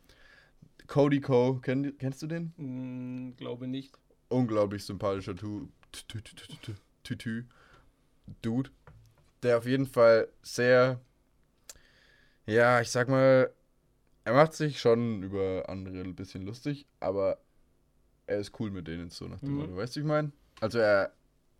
Cody 0.86 1.20
Co. 1.20 1.60
Kenn, 1.62 1.96
kennst 1.98 2.20
du 2.20 2.26
den? 2.26 2.52
Hm, 2.56 3.36
glaube 3.36 3.68
nicht. 3.68 3.94
Unglaublich 4.28 4.84
sympathischer 4.84 5.34
Tu- 5.36 5.68
Tu- 5.92 6.20
Tu-. 7.02 7.44
Dude. 8.42 8.70
Der 9.42 9.58
auf 9.58 9.66
jeden 9.66 9.86
Fall 9.86 10.28
sehr. 10.42 11.00
Ja, 12.46 12.80
ich 12.80 12.90
sag 12.90 13.08
mal. 13.08 13.50
Er 14.24 14.34
macht 14.34 14.52
sich 14.52 14.80
schon 14.80 15.22
über 15.22 15.64
andere 15.68 16.00
ein 16.00 16.14
bisschen 16.14 16.44
lustig, 16.44 16.86
aber 17.00 17.38
er 18.26 18.38
ist 18.38 18.58
cool 18.60 18.70
mit 18.70 18.86
denen 18.86 19.10
so 19.10 19.26
nach 19.26 19.40
dem 19.40 19.50
Mhm. 19.52 19.56
Motto. 19.56 19.76
Weißt 19.76 19.96
du, 19.96 20.00
wie 20.00 20.04
ich 20.04 20.08
meine? 20.08 20.32
Also 20.60 20.78
er. 20.78 21.12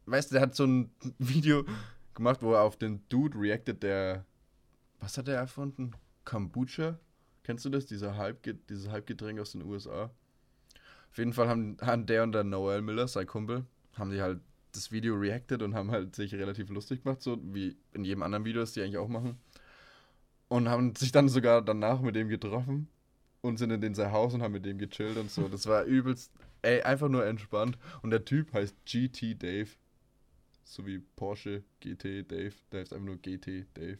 Weißt 0.06 0.30
du, 0.30 0.34
der 0.34 0.42
hat 0.42 0.54
so 0.54 0.64
ein 0.64 0.90
Video 1.18 1.64
gemacht, 2.14 2.42
wo 2.42 2.52
er 2.54 2.62
auf 2.62 2.76
den 2.76 3.02
Dude 3.08 3.38
reactet, 3.38 3.82
der. 3.82 4.24
Was 5.00 5.16
hat 5.18 5.28
er 5.28 5.36
erfunden? 5.36 5.92
Kombucha? 6.24 6.98
Kennst 7.42 7.64
du 7.64 7.70
das? 7.70 7.86
Dieser 7.86 8.16
Halbge 8.16 8.54
dieses 8.54 8.88
Halbgetränk 8.90 9.40
aus 9.40 9.52
den 9.52 9.62
USA? 9.62 10.10
Auf 11.10 11.18
jeden 11.18 11.32
Fall 11.32 11.48
haben, 11.48 11.76
haben 11.80 12.06
der 12.06 12.22
und 12.22 12.32
der 12.32 12.44
Noel 12.44 12.82
Miller, 12.82 13.08
sein 13.08 13.26
Kumpel, 13.26 13.64
haben 13.94 14.10
die 14.10 14.20
halt 14.20 14.40
das 14.72 14.92
Video 14.92 15.16
reacted 15.16 15.62
und 15.62 15.74
haben 15.74 15.90
halt 15.90 16.14
sich 16.14 16.32
relativ 16.34 16.68
lustig 16.70 17.02
gemacht, 17.02 17.20
so 17.22 17.38
wie 17.42 17.76
in 17.92 18.04
jedem 18.04 18.22
anderen 18.22 18.44
Video, 18.44 18.60
das 18.60 18.72
die 18.72 18.82
eigentlich 18.82 18.98
auch 18.98 19.08
machen. 19.08 19.40
Und 20.50 20.68
haben 20.68 20.94
sich 20.96 21.12
dann 21.12 21.28
sogar 21.28 21.62
danach 21.62 22.00
mit 22.00 22.16
dem 22.16 22.28
getroffen 22.28 22.88
und 23.40 23.58
sind 23.58 23.70
in 23.70 23.80
den 23.80 23.94
sein 23.94 24.10
Haus 24.10 24.34
und 24.34 24.42
haben 24.42 24.52
mit 24.52 24.66
dem 24.66 24.78
gechillt 24.78 25.16
und 25.16 25.30
so. 25.30 25.48
Das 25.48 25.66
war 25.66 25.84
übelst, 25.84 26.32
ey, 26.62 26.82
einfach 26.82 27.08
nur 27.08 27.24
entspannt. 27.24 27.78
Und 28.02 28.10
der 28.10 28.24
Typ 28.24 28.52
heißt 28.52 28.74
GT 28.84 29.40
Dave. 29.40 29.70
So 30.64 30.86
wie 30.86 30.98
Porsche 30.98 31.62
GT 31.78 32.30
Dave. 32.30 32.52
Der 32.72 32.80
heißt 32.80 32.92
einfach 32.92 33.06
nur 33.06 33.16
GT 33.16 33.66
Dave. 33.74 33.98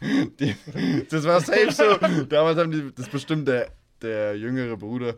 Das 1.10 1.24
war 1.24 1.40
safe 1.40 1.72
so. 1.72 2.24
Damals 2.26 2.58
haben 2.58 2.70
die, 2.70 2.92
das 2.94 3.08
bestimmt 3.08 3.48
der, 3.48 3.72
der 4.02 4.38
jüngere 4.38 4.76
Bruder. 4.76 5.16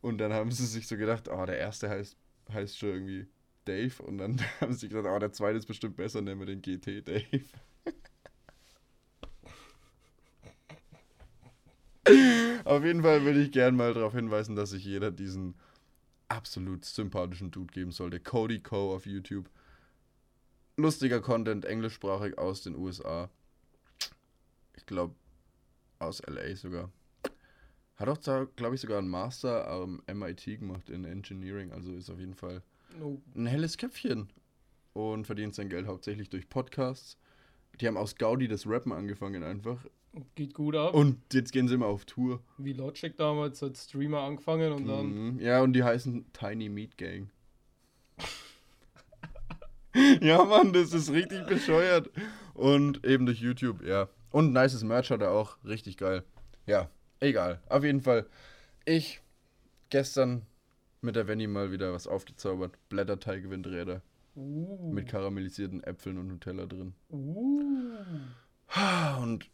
Und 0.00 0.18
dann 0.18 0.32
haben 0.32 0.50
sie 0.50 0.64
sich 0.64 0.86
so 0.86 0.96
gedacht, 0.96 1.28
oh, 1.28 1.44
der 1.44 1.58
erste 1.58 1.90
heißt, 1.90 2.16
heißt 2.52 2.78
schon 2.78 2.88
irgendwie 2.88 3.26
Dave. 3.66 4.02
Und 4.02 4.16
dann 4.18 4.40
haben 4.60 4.72
sie 4.72 4.88
gesagt, 4.88 5.06
oh, 5.06 5.18
der 5.18 5.32
zweite 5.32 5.58
ist 5.58 5.66
bestimmt 5.66 5.96
besser, 5.96 6.22
nennen 6.22 6.40
wir 6.40 6.46
den 6.46 6.62
GT 6.62 7.06
Dave. 7.06 7.44
Auf 12.64 12.84
jeden 12.84 13.02
Fall 13.02 13.24
würde 13.24 13.42
ich 13.42 13.52
gern 13.52 13.76
mal 13.76 13.94
darauf 13.94 14.14
hinweisen, 14.14 14.56
dass 14.56 14.70
sich 14.70 14.84
jeder 14.84 15.10
diesen 15.10 15.54
absolut 16.28 16.84
sympathischen 16.84 17.50
Dude 17.50 17.72
geben 17.72 17.92
sollte. 17.92 18.20
Cody 18.20 18.60
Co. 18.60 18.94
auf 18.94 19.06
YouTube. 19.06 19.48
Lustiger 20.76 21.20
Content, 21.20 21.64
englischsprachig 21.64 22.38
aus 22.38 22.62
den 22.62 22.76
USA. 22.76 23.30
Ich 24.76 24.86
glaube, 24.86 25.14
aus 25.98 26.22
LA 26.26 26.54
sogar. 26.54 26.90
Hat 27.96 28.08
auch, 28.08 28.46
glaube 28.54 28.76
ich, 28.76 28.80
sogar 28.80 28.98
einen 28.98 29.08
Master 29.08 29.68
am 29.68 30.02
MIT 30.06 30.44
gemacht 30.60 30.88
in 30.88 31.04
Engineering. 31.04 31.72
Also 31.72 31.92
ist 31.92 32.10
auf 32.10 32.20
jeden 32.20 32.34
Fall 32.34 32.62
Oh, 33.00 33.20
ein 33.34 33.46
helles 33.46 33.76
Köpfchen. 33.76 34.28
Und 34.92 35.26
verdient 35.26 35.54
sein 35.54 35.68
Geld 35.68 35.86
hauptsächlich 35.86 36.28
durch 36.30 36.48
Podcasts. 36.48 37.16
Die 37.80 37.86
haben 37.86 37.96
aus 37.96 38.16
Gaudi 38.16 38.48
das 38.48 38.66
Rappen 38.66 38.92
angefangen 38.92 39.42
einfach. 39.44 39.84
Geht 40.34 40.54
gut 40.54 40.76
ab. 40.76 40.94
Und 40.94 41.18
jetzt 41.32 41.52
gehen 41.52 41.68
sie 41.68 41.74
immer 41.74 41.86
auf 41.86 42.04
Tour. 42.04 42.40
Wie 42.58 42.72
Logic 42.72 43.16
damals 43.16 43.62
als 43.62 43.84
Streamer 43.84 44.20
angefangen 44.20 44.72
und 44.72 44.86
dann. 44.86 45.34
Mhm. 45.34 45.40
Ja, 45.40 45.62
und 45.62 45.72
die 45.72 45.84
heißen 45.84 46.26
Tiny 46.32 46.68
Meat 46.68 46.96
Gang. 46.96 47.30
ja, 50.20 50.44
Mann, 50.44 50.72
das 50.72 50.92
ist 50.92 51.12
richtig 51.12 51.46
bescheuert. 51.46 52.10
Und 52.54 53.06
eben 53.06 53.26
durch 53.26 53.40
YouTube, 53.40 53.84
ja. 53.84 54.08
Und 54.30 54.52
nices 54.52 54.82
Merch 54.82 55.10
hat 55.10 55.22
er 55.22 55.30
auch. 55.30 55.56
Richtig 55.64 55.96
geil. 55.96 56.24
Ja, 56.66 56.90
egal. 57.20 57.60
Auf 57.68 57.84
jeden 57.84 58.00
Fall. 58.00 58.26
Ich 58.84 59.22
gestern 59.90 60.42
mit 61.00 61.16
der 61.16 61.28
Venny 61.28 61.46
mal 61.46 61.70
wieder 61.70 61.92
was 61.92 62.06
aufgezaubert. 62.06 62.76
Blätterteig-Windräder. 62.88 64.02
Uh, 64.36 64.92
Mit 64.92 65.08
karamellisierten 65.08 65.82
Äpfeln 65.82 66.18
und 66.18 66.28
Nutella 66.28 66.66
drin. 66.66 66.94
uh. 67.10 67.94
Und 69.20 69.50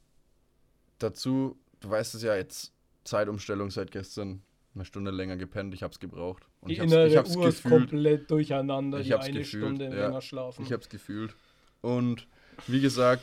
dazu, 1.05 1.57
du 1.81 1.91
weißt 1.91 2.15
es 2.15 2.23
ja 2.23 2.35
jetzt, 2.35 2.73
Zeitumstellung 3.05 3.71
seit 3.71 3.91
gestern. 3.93 4.43
Eine 4.75 4.85
Stunde 4.85 5.13
länger 5.13 5.37
gepennt, 5.37 5.73
ich 5.73 5.85
hab's 5.85 6.01
gebraucht. 6.01 6.49
Und 6.61 6.69
Die 6.71 6.75
ich 6.75 6.81
hab's, 6.81 6.91
innere 6.91 7.07
ich 7.07 7.17
hab's 7.17 7.37
Uhr 7.37 7.47
ist 7.47 7.63
komplett 7.63 8.29
durcheinander. 8.29 8.99
Ich 8.99 9.07
die 9.07 9.15
eine 9.15 9.39
gefühlt, 9.39 9.77
Stunde 9.77 9.85
ja. 9.85 10.07
länger 10.09 10.21
schlafen. 10.21 10.65
Ich 10.65 10.73
hab's 10.73 10.89
gefühlt. 10.89 11.33
Und 11.81 12.27
wie 12.67 12.81
gesagt, 12.81 13.23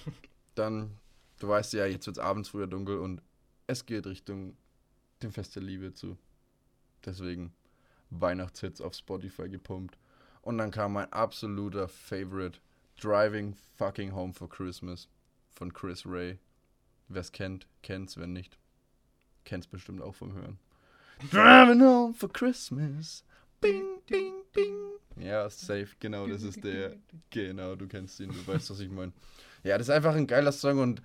dann, 0.56 0.92
du 1.40 1.50
weißt 1.50 1.74
ja, 1.74 1.86
jetzt 1.88 2.06
wird's 2.08 2.20
abends 2.20 2.48
früher 2.50 2.68
dunkel 2.68 3.00
und 3.00 3.22
es 3.68 3.86
geht 3.86 4.08
Richtung 4.08 4.56
dem 5.22 5.34
Fest 5.34 5.56
der 5.56 5.64
Liebe 5.64 5.94
zu. 5.94 6.18
Deswegen 7.06 7.52
Weihnachtshits 8.12 8.80
auf 8.80 8.94
Spotify 8.94 9.50
gepumpt. 9.50 9.98
Und 10.42 10.58
dann 10.58 10.72
kam 10.72 10.94
mein 10.94 11.12
absoluter 11.12 11.88
Favorite, 11.88 12.60
Driving 13.00 13.56
Fucking 13.78 14.14
Home 14.14 14.34
for 14.34 14.50
Christmas 14.50 15.10
von 15.50 15.74
Chris 15.74 16.06
Ray. 16.06 16.40
Wer's 17.14 17.32
kennt, 17.32 17.68
kennt's, 17.82 18.18
wenn 18.18 18.34
nicht. 18.34 18.58
Kennt's 19.44 19.68
bestimmt 19.68 20.02
auch 20.02 20.16
vom 20.16 20.34
Hören. 20.34 20.60
Driving 21.32 21.82
home 21.82 22.14
for 22.14 22.32
Christmas. 22.32 23.24
Bing, 23.60 24.02
bing, 24.08 24.34
bing. 24.54 24.78
Ja, 25.18 25.50
safe, 25.50 25.90
genau, 26.00 26.28
das 26.28 26.44
ist 26.44 26.64
der. 26.64 26.96
Genau, 27.30 27.76
du 27.76 27.88
kennst 27.88 28.20
ihn, 28.20 28.30
du 28.30 28.48
weißt, 28.48 28.72
was 28.72 28.80
ich 28.80 28.90
meine. 28.90 29.14
Ja, 29.64 29.78
das 29.78 29.88
ist 29.88 29.94
einfach 29.94 30.16
ein 30.16 30.28
geiler 30.28 30.52
Song 30.52 30.80
und 30.80 31.02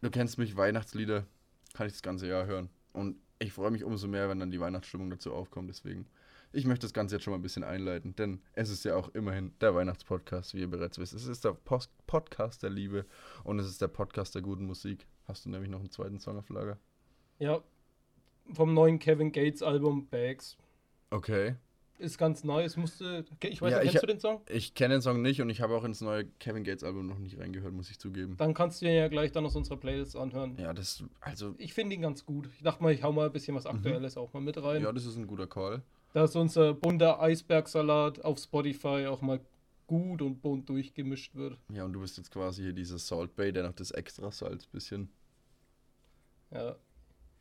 du 0.00 0.10
kennst 0.10 0.38
mich, 0.38 0.56
Weihnachtslieder 0.56 1.26
kann 1.74 1.86
ich 1.86 1.92
das 1.94 2.02
ganze 2.02 2.28
Jahr 2.28 2.46
hören. 2.46 2.70
Und 2.92 3.16
ich 3.38 3.52
freue 3.52 3.70
mich 3.70 3.84
umso 3.84 4.08
mehr, 4.08 4.28
wenn 4.28 4.40
dann 4.40 4.50
die 4.50 4.60
Weihnachtsstimmung 4.60 5.10
dazu 5.10 5.34
aufkommt. 5.34 5.68
Deswegen, 5.68 6.06
ich 6.52 6.64
möchte 6.64 6.86
das 6.86 6.94
Ganze 6.94 7.16
jetzt 7.16 7.24
schon 7.24 7.32
mal 7.32 7.38
ein 7.38 7.42
bisschen 7.42 7.64
einleiten, 7.64 8.14
denn 8.16 8.40
es 8.54 8.70
ist 8.70 8.84
ja 8.84 8.96
auch 8.96 9.08
immerhin 9.14 9.52
der 9.60 9.74
Weihnachtspodcast, 9.74 10.54
wie 10.54 10.60
ihr 10.60 10.70
bereits 10.70 10.98
wisst. 10.98 11.12
Es 11.12 11.26
ist 11.26 11.44
der 11.44 11.52
Post 11.52 11.90
Podcast 12.06 12.62
der 12.62 12.70
Liebe 12.70 13.04
und 13.44 13.58
es 13.58 13.66
ist 13.66 13.82
der 13.82 13.88
Podcast 13.88 14.34
der 14.34 14.42
guten 14.42 14.64
Musik. 14.64 15.06
Hast 15.28 15.44
du 15.44 15.50
nämlich 15.50 15.70
noch 15.70 15.80
einen 15.80 15.90
zweiten 15.90 16.18
Song 16.18 16.38
auf 16.38 16.48
Lager? 16.48 16.78
Ja, 17.38 17.60
vom 18.52 18.74
neuen 18.74 18.98
Kevin 18.98 19.32
Gates 19.32 19.62
Album 19.62 20.06
Bags. 20.06 20.56
Okay. 21.10 21.56
Ist 21.98 22.18
ganz 22.18 22.44
nice. 22.44 22.76
Musste. 22.76 23.24
Ich 23.42 23.62
weiß 23.62 23.72
Ja, 23.72 23.78
nicht, 23.78 23.86
ich 23.86 23.92
kennst 23.92 24.02
du 24.02 24.06
den 24.06 24.20
Song? 24.20 24.40
Ich 24.50 24.74
kenne 24.74 24.94
den 24.96 25.00
Song 25.02 25.22
nicht 25.22 25.40
und 25.40 25.48
ich 25.48 25.62
habe 25.62 25.74
auch 25.74 25.82
ins 25.84 26.02
neue 26.02 26.26
Kevin 26.38 26.62
Gates 26.62 26.84
Album 26.84 27.06
noch 27.06 27.18
nicht 27.18 27.38
reingehört, 27.38 27.72
muss 27.72 27.90
ich 27.90 27.98
zugeben. 27.98 28.36
Dann 28.36 28.52
kannst 28.54 28.82
du 28.82 28.86
ihn 28.86 28.92
ja 28.94 29.08
gleich 29.08 29.32
dann 29.32 29.46
aus 29.46 29.56
unserer 29.56 29.78
Playlist 29.78 30.14
anhören. 30.14 30.56
Ja, 30.58 30.74
das, 30.74 31.02
also, 31.20 31.54
Ich 31.58 31.72
finde 31.72 31.94
ihn 31.96 32.02
ganz 32.02 32.24
gut. 32.26 32.48
Ich 32.54 32.62
dachte 32.62 32.82
mal, 32.82 32.92
ich 32.92 33.02
hau 33.02 33.12
mal 33.12 33.26
ein 33.26 33.32
bisschen 33.32 33.56
was 33.56 33.64
Aktuelles 33.66 34.16
auch 34.18 34.32
mal 34.34 34.40
mit 34.40 34.62
rein. 34.62 34.82
ja, 34.82 34.92
das 34.92 35.06
ist 35.06 35.16
ein 35.16 35.26
guter 35.26 35.46
Call. 35.46 35.82
Da 36.12 36.24
ist 36.24 36.36
unser 36.36 36.74
bunter 36.74 37.20
Eisbergsalat 37.20 38.22
auf 38.24 38.38
Spotify 38.38 39.06
auch 39.06 39.22
mal 39.22 39.40
gut 39.86 40.22
und 40.22 40.40
bunt 40.42 40.68
durchgemischt 40.68 41.34
wird. 41.34 41.58
Ja, 41.72 41.84
und 41.84 41.92
du 41.92 42.00
bist 42.00 42.16
jetzt 42.16 42.30
quasi 42.30 42.62
hier 42.62 42.72
dieser 42.72 42.98
Salt 42.98 43.36
Bay, 43.36 43.52
der 43.52 43.62
noch 43.64 43.72
das 43.74 43.90
extra 43.92 44.30
Salz 44.32 44.66
bisschen, 44.66 45.08
Ja, 46.50 46.76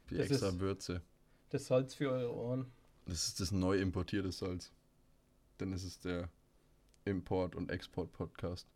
die 0.09 0.17
Das 0.17 0.29
extra 0.29 0.49
ist- 0.49 0.59
Würze. 0.59 1.01
das 1.49 1.67
Salz 1.67 1.93
für 1.95 2.09
eure 2.11 2.33
Ohren. 2.35 2.71
Das 3.05 3.27
ist 3.27 3.39
das 3.39 3.51
neu 3.51 3.79
importierte 3.79 4.31
Salz. 4.31 4.71
Ist 5.59 5.83
es 5.83 5.99
der 5.99 6.29
Import- 7.05 7.55
und 7.55 7.71
Export-Podcast. 7.71 8.67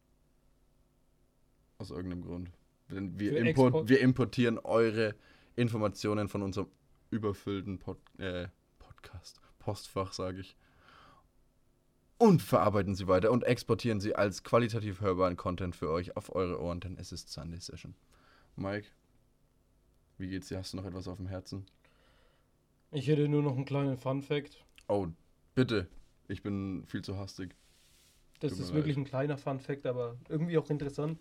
Aus 1.77 1.89
irgendeinem 1.91 2.23
Grund. 2.23 2.51
Denn 2.89 3.19
wir, 3.19 3.37
import, 3.37 3.87
wir 3.89 3.99
importieren 4.01 4.57
eure 4.59 5.15
Informationen 5.55 6.27
von 6.29 6.41
unserem 6.41 6.67
überfüllten 7.11 7.79
Pod, 7.79 7.97
äh, 8.19 8.47
Podcast, 8.77 9.41
Postfach, 9.59 10.13
sage 10.13 10.41
ich. 10.41 10.55
Und 12.19 12.41
verarbeiten 12.41 12.95
sie 12.95 13.07
weiter 13.07 13.31
und 13.31 13.45
exportieren 13.45 14.01
sie 14.01 14.13
als 14.13 14.43
qualitativ 14.43 14.99
hörbaren 14.99 15.37
Content 15.37 15.73
für 15.73 15.89
euch 15.89 16.17
auf 16.17 16.35
eure 16.35 16.61
Ohren, 16.61 16.81
denn 16.81 16.97
es 16.97 17.13
ist 17.13 17.31
Sunday 17.31 17.61
Session. 17.61 17.95
Mike, 18.57 18.89
wie 20.17 20.27
geht's 20.27 20.49
dir? 20.49 20.57
Hast 20.57 20.73
du 20.73 20.77
noch 20.77 20.85
etwas 20.85 21.07
auf 21.07 21.15
dem 21.15 21.27
Herzen? 21.27 21.65
Ich 22.91 23.07
hätte 23.07 23.29
nur 23.29 23.41
noch 23.41 23.55
einen 23.55 23.63
kleinen 23.63 23.97
Fun-Fact. 23.97 24.65
Oh, 24.89 25.07
bitte. 25.55 25.87
Ich 26.27 26.43
bin 26.43 26.83
viel 26.87 27.01
zu 27.01 27.17
hastig. 27.17 27.55
Das 28.41 28.51
Tut 28.51 28.59
ist 28.59 28.73
wirklich 28.73 28.97
ein 28.97 29.05
kleiner 29.05 29.37
Fun-Fact, 29.37 29.85
aber 29.85 30.17
irgendwie 30.27 30.57
auch 30.57 30.69
interessant. 30.69 31.19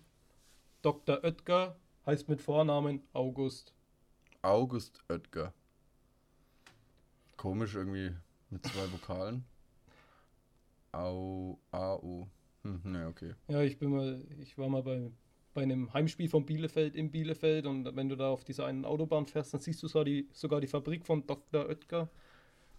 Dr. 0.82 1.22
Oetker 1.22 1.76
heißt 2.06 2.28
mit 2.28 2.42
Vornamen 2.42 3.02
August. 3.12 3.72
August 4.42 5.00
Oetker. 5.08 5.54
Komisch 7.36 7.76
irgendwie 7.76 8.16
mit 8.50 8.64
zwei 8.66 8.90
Vokalen. 8.92 9.44
Au, 10.92 11.58
Au. 11.70 12.28
Hm, 12.64 12.80
ne, 12.84 13.06
okay. 13.06 13.34
Ja, 13.48 13.62
ich 13.62 13.78
bin 13.78 13.90
mal, 13.90 14.24
ich 14.40 14.56
war 14.58 14.68
mal 14.68 14.82
bei, 14.82 15.10
bei 15.54 15.62
einem 15.62 15.92
Heimspiel 15.92 16.28
von 16.28 16.44
Bielefeld 16.46 16.96
in 16.96 17.10
Bielefeld 17.10 17.66
und 17.66 17.94
wenn 17.96 18.08
du 18.08 18.16
da 18.16 18.30
auf 18.30 18.44
dieser 18.44 18.66
einen 18.66 18.84
Autobahn 18.84 19.26
fährst, 19.26 19.54
dann 19.54 19.60
siehst 19.60 19.82
du 19.82 19.88
sogar 19.88 20.04
die, 20.04 20.28
sogar 20.32 20.60
die 20.60 20.66
Fabrik 20.66 21.06
von 21.06 21.26
Dr. 21.26 21.66
Oetker. 21.68 22.08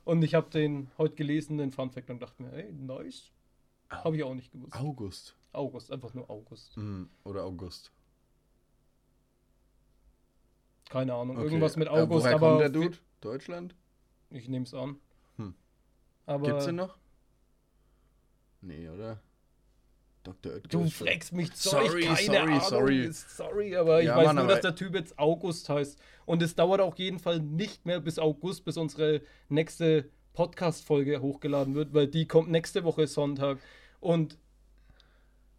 Und 0.05 0.23
ich 0.23 0.33
habe 0.33 0.49
den 0.49 0.89
heute 0.97 1.15
gelesen, 1.15 1.57
den 1.57 1.71
Fun-Fact, 1.71 2.09
und 2.09 2.21
dachte 2.21 2.41
mir, 2.41 2.51
ey, 2.53 2.71
nice. 2.73 3.31
Habe 3.89 4.15
ich 4.17 4.23
auch 4.23 4.33
nicht 4.33 4.51
gewusst. 4.51 4.75
August. 4.75 5.35
August, 5.51 5.91
einfach 5.91 6.13
nur 6.13 6.29
August. 6.29 6.75
Hm, 6.75 7.09
oder 7.23 7.43
August. 7.43 7.91
Keine 10.89 11.13
Ahnung, 11.13 11.37
Okay. 11.37 11.45
irgendwas 11.45 11.75
mit 11.77 11.87
Äh, 11.87 11.91
August, 11.91 12.25
woher 12.25 12.35
aber 12.35 12.49
kommt 12.49 12.61
der 12.61 12.69
Dude? 12.69 12.97
Deutschland? 13.21 13.75
ich 14.31 14.47
nehme 14.47 14.63
es 14.65 14.73
an. 14.73 14.97
Hm. 15.37 15.53
Aber 16.25 16.45
Gibt's 16.47 16.65
den 16.65 16.75
noch? 16.75 16.97
Nee, 18.61 18.89
oder? 18.89 19.21
Dr. 20.23 20.53
Oetker. 20.53 20.67
du 20.67 20.89
fragst 20.89 21.31
mich 21.33 21.49
so, 21.55 21.69
Sorry, 21.69 22.01
keine 22.03 22.17
sorry, 22.17 22.37
Ahnung. 22.37 22.61
sorry. 22.61 23.09
Sorry, 23.11 23.75
aber 23.75 24.01
ich 24.01 24.07
Ja, 24.07 24.17
weiß 24.17 24.25
Mann, 24.27 24.35
nur, 24.35 24.47
dass 24.47 24.61
der 24.61 24.75
Typ 24.75 24.93
jetzt 24.95 25.17
August 25.17 25.69
heißt. 25.69 25.97
Und 26.25 26.41
es 26.41 26.55
dauert 26.55 26.81
auf 26.81 26.99
jeden 26.99 27.19
Fall 27.19 27.39
nicht 27.39 27.85
mehr 27.85 27.99
bis 28.01 28.19
August, 28.19 28.65
bis 28.65 28.77
unsere 28.77 29.21
nächste 29.47 30.09
Podcast-Folge 30.33 31.21
hochgeladen 31.21 31.73
wird, 31.73 31.93
weil 31.93 32.07
die 32.07 32.27
kommt 32.27 32.49
nächste 32.51 32.83
Woche 32.83 33.07
Sonntag. 33.07 33.59
Und 34.01 34.37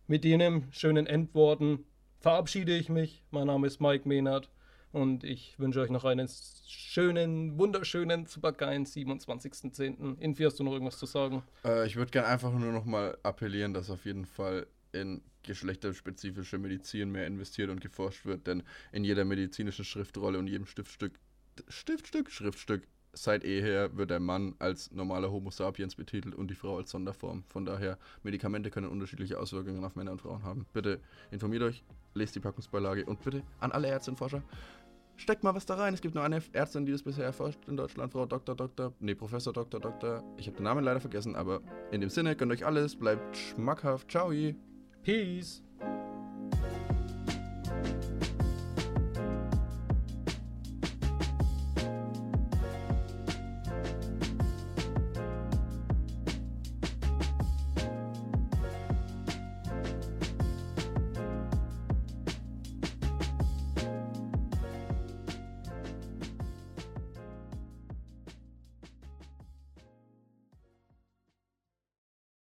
mit 0.06 0.24
jenem 0.24 0.64
schönen 0.72 1.06
Endworten 1.06 1.84
verabschiede 2.18 2.76
ich 2.76 2.88
mich. 2.90 3.24
Mein 3.30 3.46
Name 3.46 3.66
ist 3.66 3.80
Mike 3.80 4.06
Mehnert 4.06 4.50
und 4.92 5.24
ich 5.24 5.58
wünsche 5.58 5.80
euch 5.80 5.90
noch 5.90 6.04
einen 6.04 6.28
schönen, 6.66 7.58
wunderschönen, 7.58 8.26
supergeilen 8.26 8.84
27.10. 8.84 10.18
Infi, 10.18 10.44
hast 10.44 10.58
du 10.58 10.64
noch 10.64 10.72
irgendwas 10.72 10.98
zu 10.98 11.06
sagen? 11.06 11.42
Äh, 11.64 11.86
ich 11.86 11.96
würde 11.96 12.10
gerne 12.10 12.28
einfach 12.28 12.52
nur 12.52 12.72
noch 12.72 12.84
mal 12.84 13.16
appellieren, 13.22 13.74
dass 13.74 13.90
auf 13.90 14.04
jeden 14.04 14.24
Fall 14.24 14.66
in 14.92 15.22
geschlechterspezifische 15.42 16.58
Medizin 16.58 17.10
mehr 17.10 17.26
investiert 17.26 17.70
und 17.70 17.80
geforscht 17.80 18.26
wird, 18.26 18.46
denn 18.46 18.62
in 18.92 19.04
jeder 19.04 19.24
medizinischen 19.24 19.84
Schriftrolle 19.84 20.38
und 20.38 20.46
jedem 20.46 20.66
Stiftstück, 20.66 21.12
Stiftstück, 21.68 22.30
Schriftstück 22.30 22.82
seit 23.12 23.44
eher 23.44 23.96
wird 23.96 24.10
der 24.10 24.20
Mann 24.20 24.54
als 24.58 24.90
normaler 24.92 25.30
Homo 25.30 25.50
sapiens 25.50 25.94
betitelt 25.94 26.34
und 26.34 26.48
die 26.48 26.54
Frau 26.54 26.76
als 26.76 26.90
Sonderform. 26.90 27.44
Von 27.48 27.64
daher, 27.64 27.98
Medikamente 28.22 28.70
können 28.70 28.88
unterschiedliche 28.88 29.38
Auswirkungen 29.38 29.84
auf 29.84 29.96
Männer 29.96 30.12
und 30.12 30.20
Frauen 30.20 30.42
haben. 30.42 30.66
Bitte 30.72 31.00
informiert 31.30 31.62
euch, 31.62 31.82
lest 32.14 32.34
die 32.34 32.40
Packungsbeilage 32.40 33.04
und 33.04 33.22
bitte 33.22 33.42
an 33.58 33.72
alle 33.72 33.88
Ärzte 33.88 34.12
und 34.12 34.16
Forscher, 34.16 34.42
steckt 35.20 35.44
mal 35.44 35.54
was 35.54 35.66
da 35.66 35.74
rein. 35.74 35.94
Es 35.94 36.00
gibt 36.00 36.14
nur 36.14 36.24
eine 36.24 36.42
Ärztin, 36.52 36.86
die 36.86 36.92
das 36.92 37.02
bisher 37.02 37.24
erforscht 37.24 37.60
in 37.68 37.76
Deutschland, 37.76 38.12
Frau 38.12 38.26
Dr. 38.26 38.54
Dr. 38.54 38.92
Nee, 39.00 39.14
Professor 39.14 39.52
Dr. 39.52 39.80
Dr. 39.80 40.24
Ich 40.36 40.46
habe 40.46 40.56
den 40.56 40.64
Namen 40.64 40.84
leider 40.84 41.00
vergessen, 41.00 41.36
aber 41.36 41.60
in 41.90 42.00
dem 42.00 42.10
Sinne, 42.10 42.36
gönnt 42.36 42.52
euch 42.52 42.64
alles, 42.66 42.96
bleibt 42.96 43.36
schmackhaft. 43.36 44.10
Ciao. 44.10 44.32
Peace! 45.02 45.62